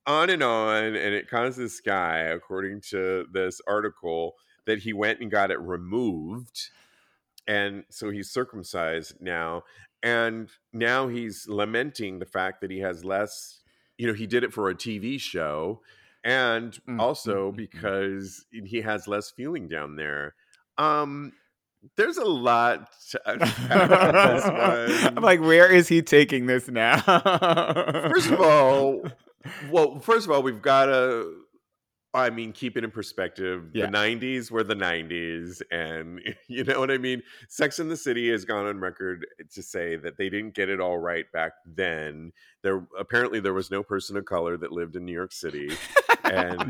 [0.08, 4.34] on and on and it caused this guy according to this article
[4.66, 6.70] that he went and got it removed
[7.48, 9.64] and so he's circumcised now
[10.04, 13.62] and now he's lamenting the fact that he has less
[13.98, 15.82] you know he did it for a tv show
[16.26, 20.36] and Mm, also because he has less feeling down there.
[20.78, 21.32] Um,
[21.96, 23.70] there's a lot to unpack
[25.06, 27.00] on I'm like, where is he taking this now?
[27.00, 29.04] First of all,
[29.72, 31.42] well, first of all, we've got to.
[32.14, 33.72] I mean, keep it in perspective.
[33.74, 33.88] Yeah.
[33.88, 37.22] The '90s were the '90s, and you know what I mean.
[37.50, 40.80] Sex in the City has gone on record to say that they didn't get it
[40.80, 42.32] all right back then.
[42.64, 45.72] There apparently there was no person of color that lived in New York City,
[46.32, 46.68] and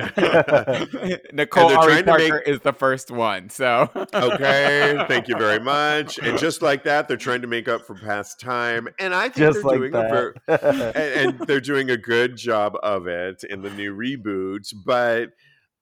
[1.33, 3.49] Nicole they're Ari trying to make- Parker is the first one.
[3.49, 6.17] So okay, thank you very much.
[6.19, 9.35] And just like that, they're trying to make up for past time, and I think
[9.53, 10.63] Just they're like doing a ver- that.
[10.95, 14.73] and, and they're doing a good job of it in the new reboot.
[14.85, 15.29] But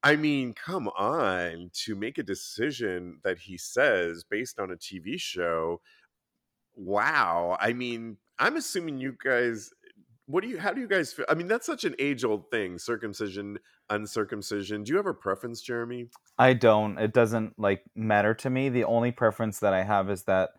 [0.03, 5.19] I mean, come on, to make a decision that he says based on a TV
[5.19, 5.81] show.
[6.75, 7.55] Wow.
[7.59, 9.69] I mean, I'm assuming you guys.
[10.25, 10.57] What do you?
[10.57, 11.25] How do you guys feel?
[11.29, 13.59] I mean, that's such an age-old thing: circumcision,
[13.89, 14.83] uncircumcision.
[14.83, 16.07] Do you have a preference, Jeremy?
[16.37, 16.97] I don't.
[16.97, 18.69] It doesn't like matter to me.
[18.69, 20.51] The only preference that I have is that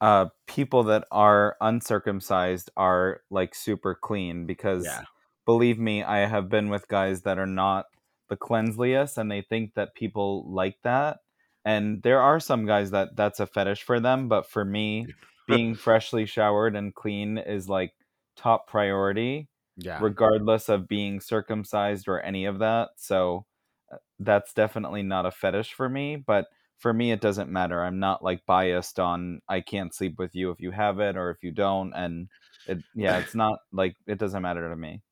[0.00, 5.02] uh people that are uncircumcised are like super clean because Yeah.
[5.44, 7.86] believe me, I have been with guys that are not
[8.30, 11.18] the cleansliest and they think that people like that.
[11.64, 15.08] And there are some guys that that's a fetish for them, but for me,
[15.46, 17.92] being freshly showered and clean is like
[18.40, 22.90] top priority yeah, regardless of being circumcised or any of that.
[22.96, 23.46] So
[23.92, 26.16] uh, that's definitely not a fetish for me.
[26.16, 26.46] But
[26.78, 27.82] for me, it doesn't matter.
[27.82, 31.30] I'm not like biased on I can't sleep with you if you have it or
[31.30, 31.92] if you don't.
[31.94, 32.28] And
[32.66, 35.02] it, yeah, it's not like it doesn't matter to me.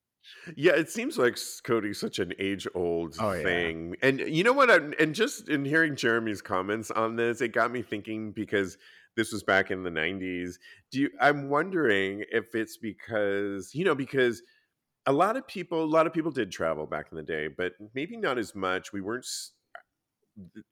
[0.56, 3.42] Yeah, it seems like Cody's such an age-old Oh, yeah.
[3.42, 4.70] thing, and you know what?
[4.70, 8.76] I, and just in hearing Jeremy's comments on this, it got me thinking because
[9.18, 10.54] this was back in the '90s.
[10.90, 11.10] Do you?
[11.20, 14.42] I'm wondering if it's because you know because
[15.06, 17.74] a lot of people, a lot of people did travel back in the day, but
[17.94, 18.92] maybe not as much.
[18.92, 19.26] We weren't.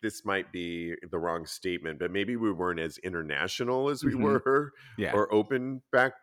[0.00, 4.22] This might be the wrong statement, but maybe we weren't as international as we Mhm.
[4.22, 5.12] were yeah.
[5.12, 6.14] or open back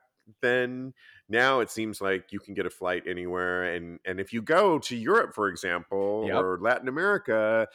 [0.41, 0.93] then
[1.27, 4.79] now it seems like you can get a flight anywhere and and if you go
[4.79, 6.36] to europe for example Yep.
[6.41, 7.67] or latin america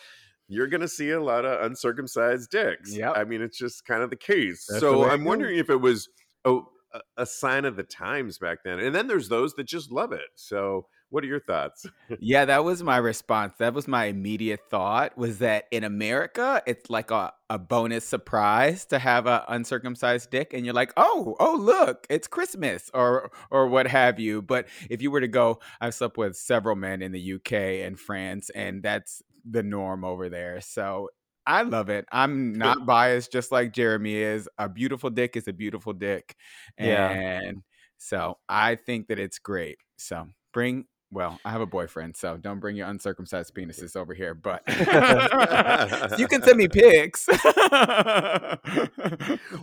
[0.49, 2.95] you're going to see a lot of uncircumcised dicks.
[2.97, 4.67] Yeah, i mean it's just kind of the case.
[4.69, 6.09] That's so it i'm wondering if it was
[6.45, 6.55] a,
[6.95, 10.13] a- a sign of the times back then and then there's those that just love
[10.13, 10.31] it.
[10.37, 11.87] So what are your thoughts?
[12.21, 13.55] Yeah, that was my response.
[13.59, 18.85] That was my immediate thought was that in America, it's like a, a bonus surprise
[18.87, 23.67] to have an uncircumcised dick and you're like, "Oh, oh look, it's Christmas" or or
[23.69, 24.41] what have you.
[24.43, 27.53] But if you were to go, I've slept with several men in the UK
[27.87, 30.61] and France and that's the norm over there.
[30.61, 31.09] So
[31.47, 32.05] I love it.
[32.13, 34.49] I'm not biased just like Jeremy is.
[34.59, 36.35] A beautiful dick is a beautiful dick.
[36.79, 37.11] Yeah.
[37.11, 37.63] And
[37.97, 39.79] so I think that it's great.
[39.97, 44.35] So bring well, I have a boyfriend, so don't bring your uncircumcised penises over here.
[44.35, 44.63] But
[46.19, 47.27] you can send me pics.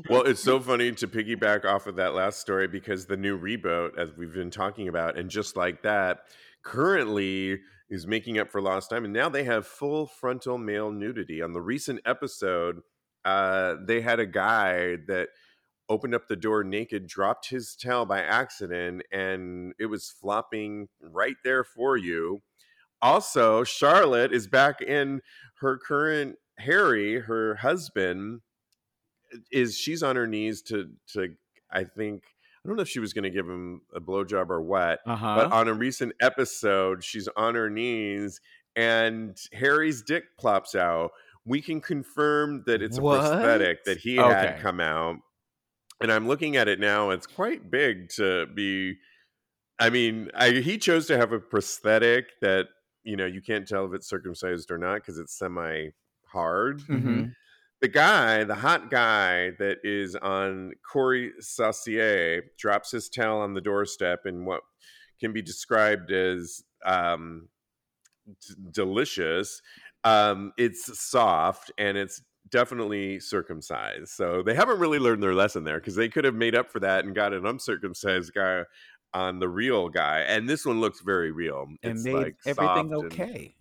[0.09, 3.95] well, it's so funny to piggyback off of that last story because the new reboot,
[3.97, 6.21] as we've been talking about, and just like that,
[6.65, 9.05] currently is making up for lost time.
[9.05, 11.41] And now they have full frontal male nudity.
[11.41, 12.81] On the recent episode,
[13.23, 15.29] uh, they had a guy that
[15.87, 21.37] opened up the door naked, dropped his towel by accident, and it was flopping right
[21.43, 22.41] there for you.
[23.01, 25.21] Also, Charlotte is back in
[25.59, 28.41] her current Harry, her husband,
[29.51, 31.35] is she's on her knees to to
[31.71, 32.23] I think
[32.65, 35.35] I don't know if she was going to give him a blowjob or what, uh-huh.
[35.35, 38.41] but on a recent episode, she's on her knees
[38.75, 41.11] and Harry's dick plops out.
[41.45, 44.33] We can confirm that it's a prosthetic that he Okay.
[44.33, 45.17] had come out.
[46.01, 47.11] And I'm looking at it now.
[47.11, 48.95] It's quite big to be.
[49.77, 52.65] I mean, I, he chose to have a prosthetic that
[53.03, 55.89] you know you can't tell if it's circumcised or not because it's semi
[56.25, 57.33] hard Mhm.
[57.81, 63.61] The guy, the hot guy that is on Corey Saucier, drops his towel on the
[63.61, 64.61] doorstep in what
[65.19, 67.47] can be described as um,
[68.27, 69.61] d- delicious.
[70.03, 74.09] Um, it's soft and it's definitely circumcised.
[74.09, 76.79] So they haven't really learned their lesson there because they could have made up for
[76.81, 78.63] that and got an uncircumcised guy
[79.13, 80.19] on the real guy.
[80.27, 81.65] And this one looks very real.
[81.83, 83.55] and It's made like everything soft and- okay.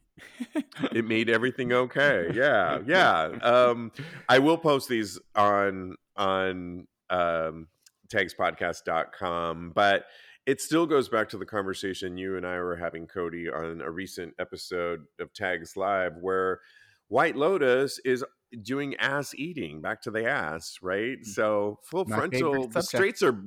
[0.92, 3.90] It made everything okay yeah yeah um
[4.28, 7.66] i will post these on on um
[8.12, 10.04] tagspodcast.com but
[10.46, 13.90] it still goes back to the conversation you and i were having cody on a
[13.90, 16.60] recent episode of tags live where
[17.08, 18.24] white lotus is
[18.62, 22.86] doing ass eating back to the ass right so full My frontal the subject.
[22.86, 23.42] straights are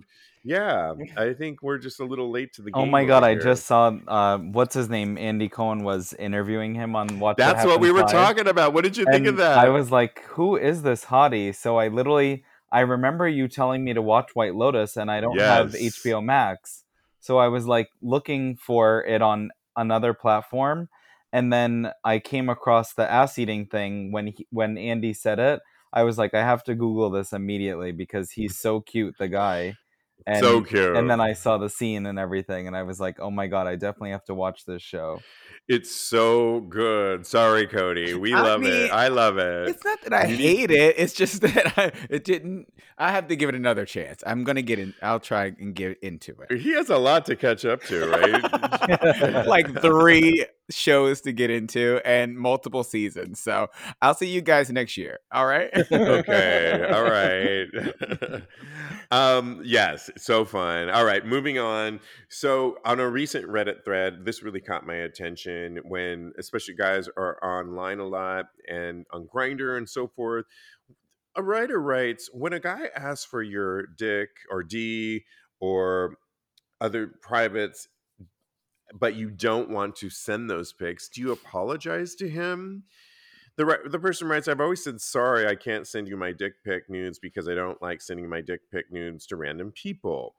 [0.48, 2.82] Yeah, I think we're just a little late to the game.
[2.82, 5.18] Oh my god, over I just saw uh what's his name?
[5.18, 8.74] Andy Cohen was interviewing him on Watch That's what we were Live, talking about.
[8.74, 9.58] What did you think of that?
[9.58, 11.54] I was like, who is this hottie?
[11.54, 15.38] So I literally I remember you telling me to watch White Lotus and I don't
[15.38, 16.86] have HBO Max.
[17.20, 20.88] So I was like looking for it on another platform
[21.34, 25.60] and then I came across the ass eating thing when he, when Andy said it.
[25.92, 29.76] I was like I have to google this immediately because he's so cute the guy.
[30.28, 30.98] And so cute.
[30.98, 33.66] and then I saw the scene and everything, and I was like, "Oh my god,
[33.66, 35.22] I definitely have to watch this show."
[35.70, 37.26] It's so good.
[37.26, 38.14] Sorry, Cody.
[38.14, 38.92] We I love mean, it.
[38.92, 39.70] I love it.
[39.70, 40.96] It's not that I hate it.
[40.98, 42.74] It's just that I, it didn't.
[42.98, 44.22] I have to give it another chance.
[44.28, 44.94] I'm gonna get in.
[45.02, 46.60] I'll try and get into it.
[46.60, 49.46] He has a lot to catch up to, right?
[49.48, 53.40] like three shows to get into and multiple seasons.
[53.40, 53.68] So
[54.02, 55.20] I'll see you guys next year.
[55.32, 55.70] All right.
[55.92, 56.90] okay.
[56.92, 57.68] All right.
[59.12, 60.90] um, yes, so fun.
[60.90, 62.00] All right, moving on.
[62.30, 67.38] So on a recent Reddit thread, this really caught my attention when especially guys are
[67.44, 70.46] online a lot and on Grindr and so forth.
[71.36, 75.24] A writer writes, when a guy asks for your dick or D
[75.60, 76.16] or
[76.82, 77.88] other privates,
[78.94, 82.84] but you don't want to send those pics, do you apologize to him?
[83.58, 86.90] The, the person writes, I've always said sorry, I can't send you my dick pic
[86.90, 90.36] nudes because I don't like sending my dick pic nudes to random people.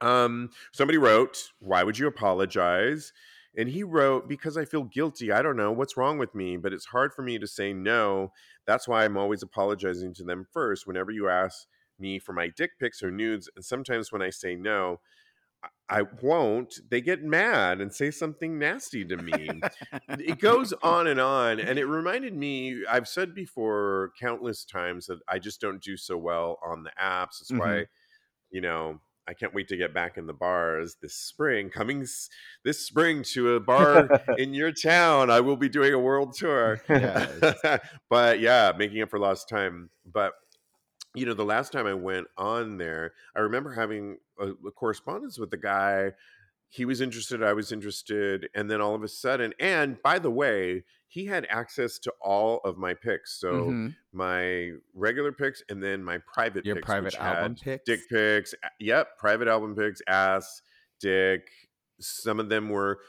[0.00, 3.12] Um, somebody wrote, Why would you apologize?
[3.56, 5.32] And he wrote, Because I feel guilty.
[5.32, 8.32] I don't know what's wrong with me, but it's hard for me to say no.
[8.64, 11.66] That's why I'm always apologizing to them first whenever you ask
[11.98, 13.50] me for my dick pics or nudes.
[13.56, 15.00] And sometimes when I say no,
[15.88, 19.60] I- won't, they get mad and say something nasty to me.
[20.08, 25.18] It goes on and on and it reminded me i've said before countless times that
[25.28, 27.38] i just don't do so well on the apps.
[27.38, 27.82] That's why mm-hmm.
[28.50, 32.28] you know i can't wait to get back in the bars this spring coming s-
[32.64, 34.08] this spring to a bar
[34.38, 36.80] in your town i will be doing a world tour.
[36.88, 37.54] Yes.
[38.10, 39.90] but yeah making up for lost time.
[40.04, 40.32] But
[41.14, 45.38] you know the last time i went on there i remember having a, a correspondence
[45.38, 46.12] with the guy
[46.68, 50.30] he was interested i was interested and then all of a sudden and by the
[50.30, 53.96] way he had access to all of my picks so Mhm.
[54.12, 57.84] my regular picks and then my private Your picks, private album picks.
[57.84, 60.62] dick pics a- yep private album picks, ass
[61.00, 61.48] dick
[61.98, 63.00] some of them were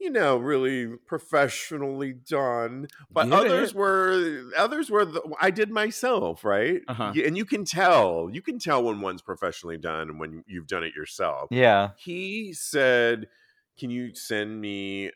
[0.00, 6.44] you know really professionally done but Get others were others were the, i did myself
[6.44, 6.80] right?
[6.88, 7.12] Uh-huh.
[7.24, 10.84] And you can tell you can tell when one's professionally done and when you've done
[10.84, 11.48] it yourself.
[11.50, 13.28] Yeah, he said
[13.78, 15.10] can you send me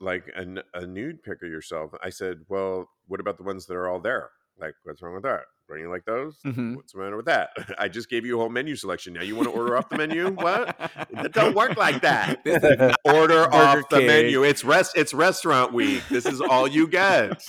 [0.00, 1.92] like a nude pic of yourself?
[2.02, 4.30] I said well what about the ones that are all there?
[4.58, 6.76] Like what's wrong with that don't you like those Mhm.
[6.76, 9.34] what's the matter with that i just gave you a whole menu selection now you
[9.36, 10.76] want to order off the menu what
[11.10, 14.96] it don't work like that This is not order Burger off the menu it's rest
[14.96, 17.42] it's restaurant week this is all you get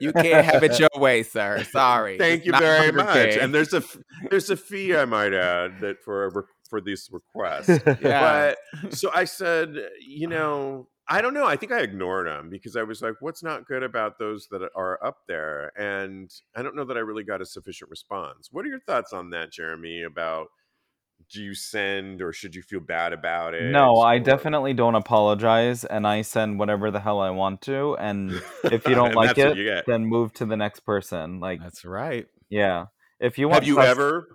[0.00, 1.62] you can't have it your way, sir.
[1.64, 2.18] Sorry.
[2.18, 3.30] Thank It's you very Burger much.
[3.30, 3.40] King.
[3.40, 3.82] And there's a
[4.30, 7.68] there's a fee I might add that for a re- for this request.
[8.00, 8.54] Yeah.
[8.82, 9.74] But so I said,
[10.06, 11.46] you know, I don't know.
[11.46, 14.68] I think I ignored them because I was like, what's not good about those that
[14.74, 15.72] are up there?
[15.78, 18.48] And I don't know that I really got a sufficient response.
[18.52, 20.02] What are your thoughts on that, Jeremy?
[20.02, 20.48] About
[21.32, 23.70] do you send or should you feel bad about it?
[23.70, 27.96] no, I definitely don't apologize, and I send whatever the hell I want to.
[27.96, 31.40] And if you don't like it, then move to the next person.
[31.40, 32.26] Like, That's right.
[32.50, 32.86] yeah,
[33.18, 34.28] if you want, Have you cus- ever?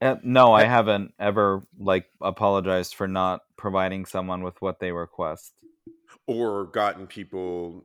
[0.00, 5.52] Uh, no, I haven't ever like apologized for not providing someone with what they request.
[6.26, 7.84] Or gotten people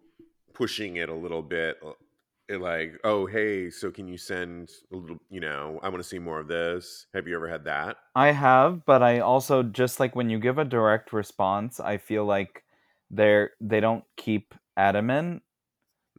[0.53, 5.17] pushing it a little bit uh, like oh hey so can you send a little
[5.29, 8.31] you know i want to see more of this have you ever had that I
[8.31, 12.63] have, but I also just like when you give a direct response, I feel like
[13.09, 15.43] they're they don't keep adamant.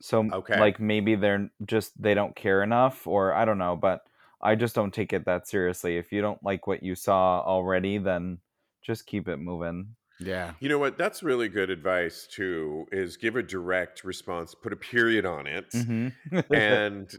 [0.01, 0.55] So Okay.
[0.55, 4.03] like maybe they're just they don't care enough or I don't know, but
[4.43, 5.99] I just don't take it that seriously.
[5.99, 8.41] If you don't like what you saw already, then
[8.83, 9.97] just keep it moving.
[10.27, 10.55] Yeah.
[10.61, 14.77] you know what that's really good advice too is give a direct response put a
[14.77, 16.09] period on it hmm
[16.53, 17.13] and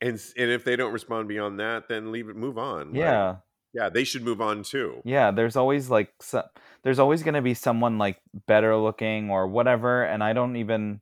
[0.00, 3.36] and and if they don't respond beyond that then leave it move on Like, yeah.
[3.72, 6.42] yeah they should move on too Yeah, there's always like so,
[6.82, 11.00] there's always going to be someone like better looking or whatever and I don't even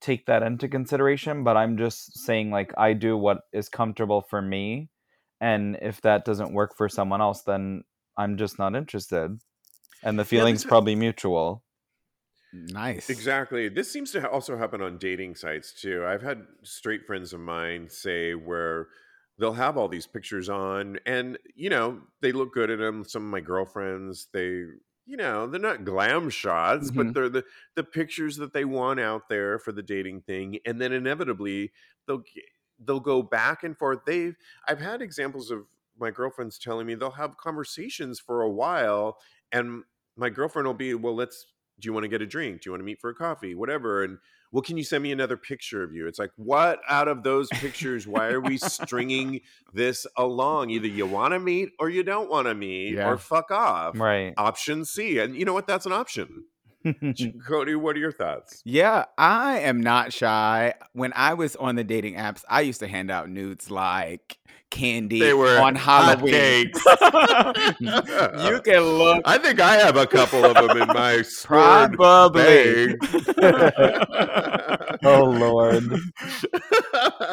[0.00, 4.40] take that into consideration, but I'm just saying like I do what is comfortable for
[4.40, 4.90] me
[5.40, 7.82] and if that doesn't work for someone else then
[8.16, 9.40] I'm just not interested.
[10.02, 11.64] And the feeling's this- probably mutual.
[12.52, 13.08] Nice.
[13.10, 13.68] Exactly.
[13.68, 16.04] This seems to ha- also happen on dating sites too.
[16.04, 18.88] I've had straight friends of mine say where
[19.38, 23.24] they'll have all these pictures on and you know they look good in them some
[23.24, 24.48] of my girlfriends they
[25.06, 26.94] you know they're not glam shots Mhm.
[26.96, 27.44] but they're the
[27.74, 31.72] the pictures that they want out there for the dating thing and then inevitably
[32.06, 32.22] they'll
[32.80, 34.36] they'll go back and forth they've
[34.68, 35.64] i've had examples of
[35.98, 39.16] my girlfriends telling me they'll have conversations for a while
[39.52, 39.82] and
[40.16, 41.46] my girlfriend will be well let's
[41.80, 42.60] do you want to get a drink?
[42.60, 43.54] Do you want to meet for a coffee?
[43.54, 44.18] Whatever and
[44.52, 46.06] well can you send me another picture of you?
[46.06, 48.06] It's like what out of those pictures?
[48.06, 49.40] Why are we stringing
[49.72, 50.70] this along?
[50.70, 53.08] Either you want to meet or you don't want to meet Yeah.
[53.08, 53.98] or fuck off.
[53.98, 54.34] Right.
[54.36, 55.66] option c and you know what?
[55.66, 56.44] That's an option
[57.46, 60.74] cody what are your thoughts Yeah, I am not shy.
[60.92, 64.38] When I was on the dating apps, I used to hand out nudes like
[64.70, 66.70] candy They were on Halloween.
[66.72, 67.80] hotcakes.
[68.52, 72.94] you can look i think i have a couple of them in my stored probably.
[75.04, 75.92] oh lord.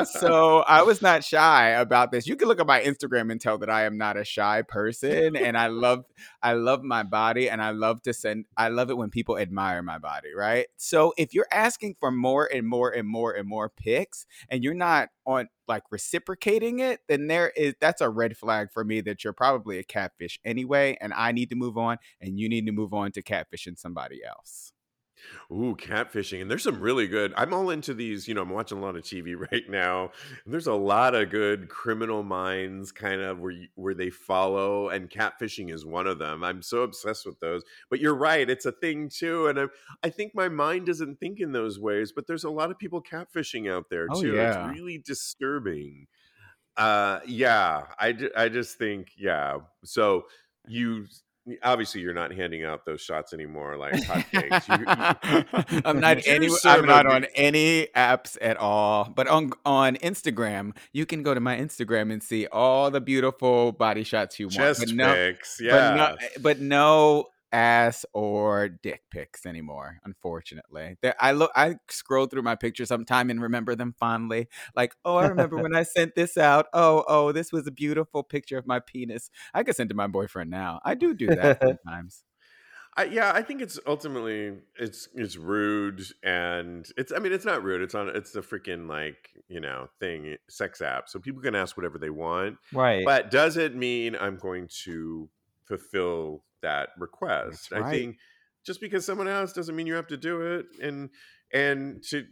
[0.06, 2.28] So I was not shy about this.
[2.28, 5.36] You can look at my Instagram and tell that I am not a shy person,
[5.36, 6.06] and I love
[6.42, 8.46] I love my body, and I love to send.
[8.56, 10.68] I love it when people admire my body, right?
[10.78, 14.74] So if you're asking for more and more and more and more pics, and you're
[14.74, 19.24] not on like reciprocating it, then there is that's a red flag for me that
[19.24, 22.72] you're probably a catfish anyway, and I need to move on, and you need to
[22.72, 24.72] move on to catfishing somebody else.
[25.52, 26.42] Ooh, catfishing.
[26.42, 27.34] And there's some really good.
[27.38, 30.12] I'm all into these, you know, I'm watching a lot of TV right now.
[30.46, 34.90] And there's a lot of good criminal minds kind of where you, where they follow
[34.90, 36.44] and catfishing is one of them.
[36.44, 37.64] I'm so obsessed with those.
[37.90, 39.66] But you're right, it's a thing too and I
[40.04, 43.02] I think my mind doesn't think in those ways, but there's a lot of people
[43.02, 44.36] catfishing out there Oh, too.
[44.36, 44.70] yeah.
[44.70, 46.08] It's really disturbing.
[46.76, 49.58] Uh yeah, I I just think yeah.
[49.84, 50.28] So
[50.68, 51.06] you
[51.64, 54.68] obviously you're not handing out those shots anymore like hotcakes.
[54.68, 56.50] You- you- I'm not any.
[56.66, 59.12] I'm not on any apps at all.
[59.16, 63.72] But on on Instagram, you can go to my Instagram and see all the beautiful
[63.72, 64.56] body shots you want.
[64.58, 65.58] chest but no, pics.
[65.60, 65.96] but Yeah.
[65.96, 70.00] no, but no ass or dick pics anymore.
[70.04, 71.52] Unfortunately, there, I look.
[71.56, 74.48] I scroll through my pictures sometime and remember them fondly.
[74.76, 76.68] Like, oh, I remember when I sent this out.
[76.74, 79.30] Oh, oh, this was a beautiful picture of my penis.
[79.54, 80.80] I could send to my boyfriend now.
[80.84, 82.24] I do do that sometimes.
[82.98, 87.64] I, yeah, I think it's ultimately it's it's rude and it's I mean it's not
[87.64, 87.84] rude.
[87.84, 91.08] It's on it's the freaking like, you know, thing, sex app.
[91.08, 92.58] So people can ask whatever they want.
[92.74, 93.06] Right.
[93.06, 95.30] But does it mean I'm going to
[95.68, 97.70] fulfill that request?
[97.72, 98.18] That's I think
[98.66, 101.10] just because someone else doesn't mean you have to do it and
[101.54, 102.26] and to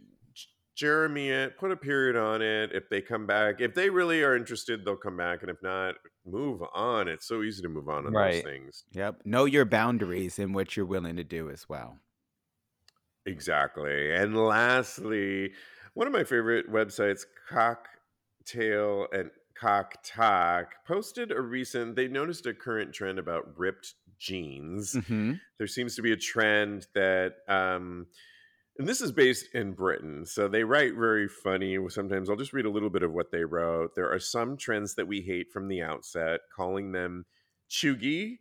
[0.76, 2.70] Jeremy it, put a period on it.
[2.74, 5.40] If they come back, if they really are interested, they'll come back.
[5.40, 5.94] And if not,
[6.26, 7.08] move on.
[7.08, 8.34] It's so easy to move on on Right.
[8.34, 8.84] those things.
[8.92, 9.22] Yep.
[9.24, 11.98] Know your boundaries and what you're willing to do as well.
[13.24, 14.12] Exactly.
[14.14, 15.52] And lastly,
[15.94, 22.52] one of my favorite websites, Cocktail and Cock Talk, posted a recent, they noticed a
[22.52, 24.94] current trend about ripped jeans.
[24.94, 25.34] Mm-hmm.
[25.58, 28.06] There seems to be a trend that, um,
[28.78, 30.26] and this is based in Britain.
[30.26, 31.78] So they write very funny.
[31.88, 33.94] Sometimes I'll just read a little bit of what they wrote.
[33.94, 37.24] There are some trends that we hate from the outset, calling them
[37.70, 38.38] chuggy.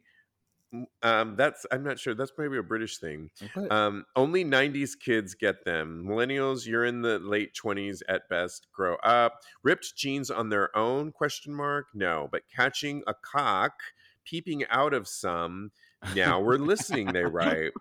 [1.03, 2.13] Um, that's, I'm not sure.
[2.15, 3.29] That's maybe a British thing.
[3.69, 6.05] Um, only 90s kids get them.
[6.05, 8.67] Millennials, you're in the late 20s at best.
[8.73, 9.39] Grow up.
[9.63, 11.13] Ripped jeans on their own?
[11.13, 11.85] Question mark.
[11.93, 13.73] No, but catching a cock,
[14.25, 15.71] peeping out of some.
[16.13, 17.07] Now we're listening.
[17.07, 17.71] They write.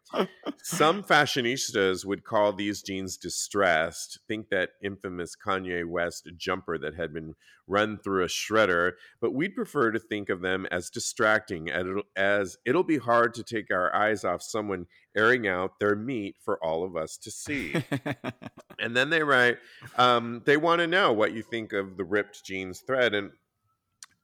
[0.62, 4.20] Some fashionistas would call these jeans distressed.
[4.28, 7.34] Think that infamous Kanye West jumper that had been
[7.66, 11.70] run through a shredder, but we'd prefer to think of them as distracting,
[12.16, 14.86] as it'll, be hard to take our eyes off someone
[15.16, 17.74] airing out their meat for all of us to see.
[18.78, 19.57] and then they write,
[19.97, 23.14] um, they want to know what you think of the ripped jeans thread.
[23.14, 23.30] And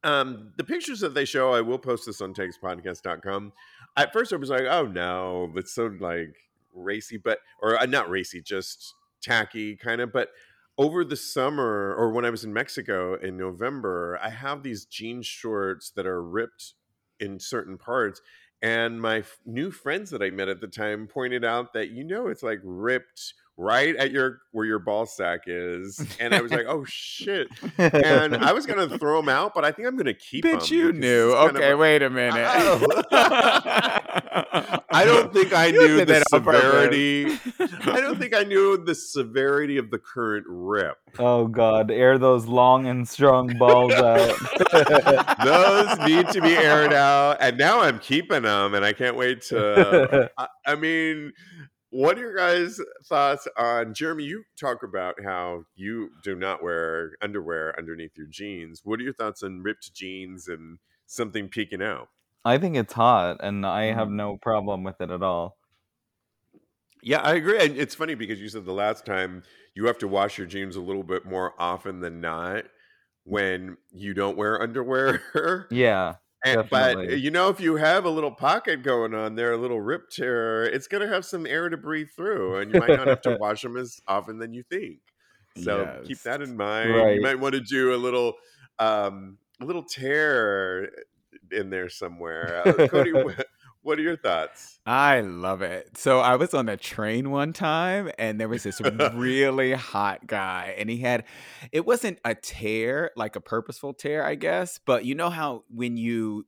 [0.05, 3.53] um, the pictures that they show, I will post this on tagspodcast.com.
[3.97, 6.37] At first, I was like, oh no, that's so like
[6.75, 10.13] racy, but, or uh, not racy, just tacky kind of.
[10.13, 10.31] But
[10.79, 15.21] over the summer, or when I was in Mexico in November, I have these jean
[15.21, 16.75] shorts that are ripped
[17.19, 18.23] in certain parts.
[18.63, 22.05] And my f- new friends that I met at the time pointed out that, you
[22.05, 26.05] know, it's like ripped right at your where your ball sack is.
[26.19, 27.49] And I was like, oh shit
[27.79, 30.59] and I was gonna throw them out, but I think I'm gonna keep them.
[30.59, 31.33] Bitch, you knew.
[31.33, 32.47] Okay, wait a minute.
[34.93, 37.27] I don't think I You knew the that severity.
[37.59, 40.97] I don't think I knew the severity of the current rip.
[41.19, 44.37] oh god, air those long and strong balls out.
[45.45, 49.43] Those need to be aired out, and now I'm keeping them, and I can't wait
[49.43, 50.31] to.
[50.39, 51.33] I, I mean,
[51.91, 54.25] what are your guys' thoughts on Jeremy?
[54.25, 58.81] You talk about how you do not wear underwear underneath your jeans.
[58.85, 62.09] What are your thoughts on ripped jeans and something peeking out?
[62.45, 64.13] I think it's hot, and I have Mm.
[64.13, 65.59] no problem with it at all.
[67.03, 67.59] Yeah, I agree.
[67.65, 69.43] And it's funny because you said the last time
[69.75, 72.65] you have to wash your jeans a little bit more often than not
[73.25, 75.67] when you don't wear underwear.
[75.71, 79.57] Yeah, And, but you know, if you have a little pocket going on there, a
[79.59, 82.91] little rip tear, it's going to have some air to breathe through, and you might
[82.91, 85.01] not have to wash them as often than you think.
[85.59, 86.95] So keep that in mind.
[86.95, 87.17] Right.
[87.17, 88.35] You might want to do a little,
[88.79, 90.91] um, a little tear
[91.51, 92.63] in there somewhere.
[92.67, 93.13] Uh, Cody,
[93.83, 94.79] what, are your thoughts?
[94.87, 95.97] I love it.
[95.97, 98.81] So I was on a train one time and there was this
[99.15, 101.25] really hot guy and he had
[101.73, 105.97] it wasn't a tear, like a purposeful tear, I guess, but you know how when
[105.97, 106.47] you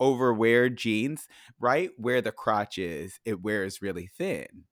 [0.00, 1.28] overwear jeans,
[1.60, 4.64] right where the crotch is, it wears really thin.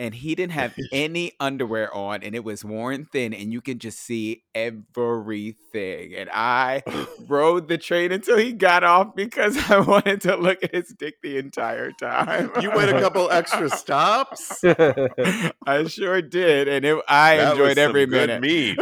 [0.00, 3.78] And he didn't have any underwear on and it was worn thin and you can
[3.78, 6.14] just see everything.
[6.14, 6.82] And I
[7.28, 11.16] rode the train until he got off because I wanted to look at his dick
[11.22, 12.50] the entire time.
[12.62, 14.58] You went a couple extra stops.
[14.64, 18.40] I sure did, and it, I That was enjoyed some every good minute.
[18.40, 18.78] meat.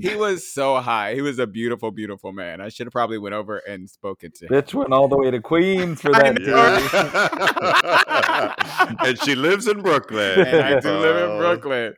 [0.00, 1.14] he was so high.
[1.14, 2.60] He was a beautiful, beautiful man.
[2.60, 4.52] I should have probably went over and spoken to him.
[4.52, 6.38] Bitch went all the way to Queens for that.
[6.40, 6.78] know.
[8.96, 9.08] dude.
[9.08, 9.95] And she lives in Brooklyn.
[10.38, 11.38] And I do live in Oh.
[11.38, 11.94] Brooklyn.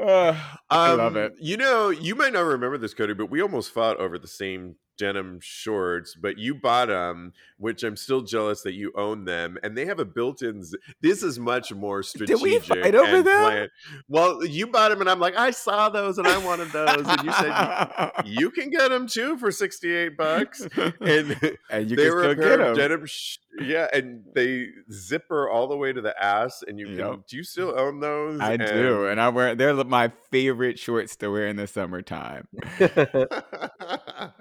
[0.00, 0.36] Ugh,
[0.70, 1.32] I love Um, it.
[1.40, 4.76] You know, you might not remember this, Cody, but we almost fought over the same
[4.98, 6.14] denim shorts.
[6.14, 9.98] But you bought them, which I'm still jealous that you own them, and they have
[9.98, 10.62] a built-in.
[10.62, 12.36] Z- this is much more strategic.
[12.42, 13.42] Did we fight over and them?
[13.42, 13.70] planned.
[14.08, 17.22] Well, you bought them, and I'm like, I saw those, and I wanted those, and
[17.22, 22.14] you said you can get them too for 68 bucks, and and you they can
[22.14, 23.06] were still a pair get of denim.
[23.06, 26.98] Sh- yeah, and they zipper all the way to the ass, and you can.
[26.98, 27.26] Yep.
[27.28, 28.40] Do you still own those?
[28.40, 29.54] I do, and I wear.
[29.54, 32.46] They're my favorite shorts to wear in the summertime.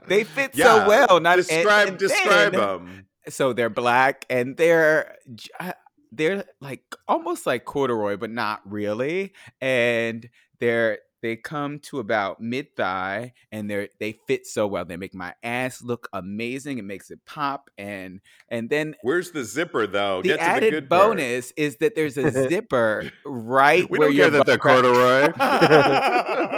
[0.08, 1.20] They fit Yeah, so well.
[1.20, 3.08] Not describe and describe then- them.
[3.30, 5.16] so they're black and they're
[5.60, 5.74] uh,
[6.12, 10.30] they're like almost like corduroy but not really and
[10.60, 15.14] they're they come to about mid thigh and they're they fit so well they make
[15.14, 20.22] my ass look amazing it makes it pop and and then Where's the zipper though?
[20.22, 21.08] the Get to the added good part.
[21.18, 24.62] bonus is that there's a zipper right We where don't your care that they're butt
[24.62, 25.34] crack- corduroy.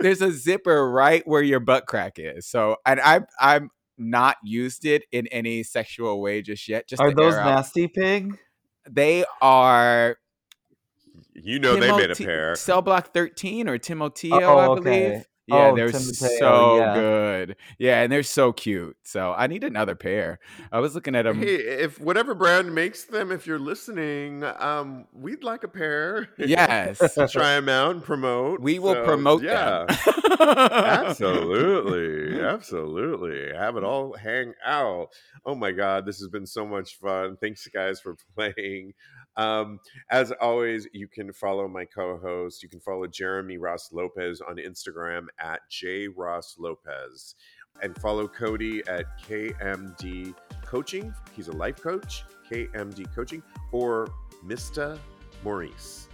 [0.00, 2.46] there's a zipper right where your butt crack is.
[2.46, 3.64] So, and I've I've
[3.98, 6.88] not used it in any sexual way just yet.
[6.88, 8.36] Just Are those air out- nasty pig?
[8.90, 10.16] They are.
[11.32, 12.54] you know they made a pair.
[12.56, 15.24] Cell Block 13 or Timoteo, Oh, I okay.
[15.46, 16.94] Yeah, Oh, they're Timoteo, so yeah.
[16.94, 17.56] good.
[17.78, 18.96] Yeah, and they're so cute.
[19.02, 20.38] So I need another pair.
[20.72, 21.38] I was looking at them.
[21.40, 26.28] Hey, if whatever brand makes them, if you're listening, um, we'd like a pair.
[26.38, 26.98] Yes,
[27.30, 28.60] Try them out and promote.
[28.60, 29.84] we will So, promote yeah.
[30.40, 35.08] absolutely absolutely have it all hang out
[35.46, 38.92] oh my god this has been so much fun thanks guys for playing
[39.36, 39.78] um,
[40.10, 45.26] as always you can follow my co-host you can follow jeremy ross lopez on instagram
[45.38, 47.34] at j ross lopez
[47.82, 54.08] and follow cody at kmd coaching he's a life coach kmd coaching or
[54.46, 54.98] mr
[55.42, 56.08] maurice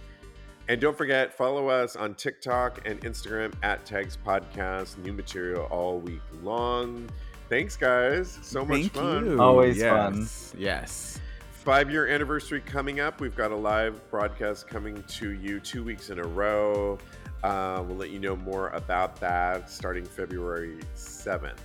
[0.67, 4.97] and don't forget, follow us on TikTok and Instagram at Tags Podcast.
[4.99, 7.09] New material all week long.
[7.49, 8.39] Thanks, guys.
[8.41, 9.25] So much Thank fun.
[9.25, 9.41] you.
[9.41, 10.19] Always fun.
[10.21, 10.53] yes.
[10.57, 11.20] Yes.
[11.63, 13.21] Five year anniversary coming up.
[13.21, 16.97] We've got a live broadcast coming to you two weeks in a row.
[17.43, 21.57] Uh, we'll let you know more about that starting February 7th.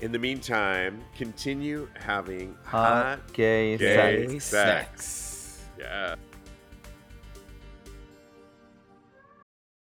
[0.00, 5.04] In the meantime, continue having Hot hot gay gay sex.
[5.04, 5.60] sex.
[5.78, 6.16] Yeah.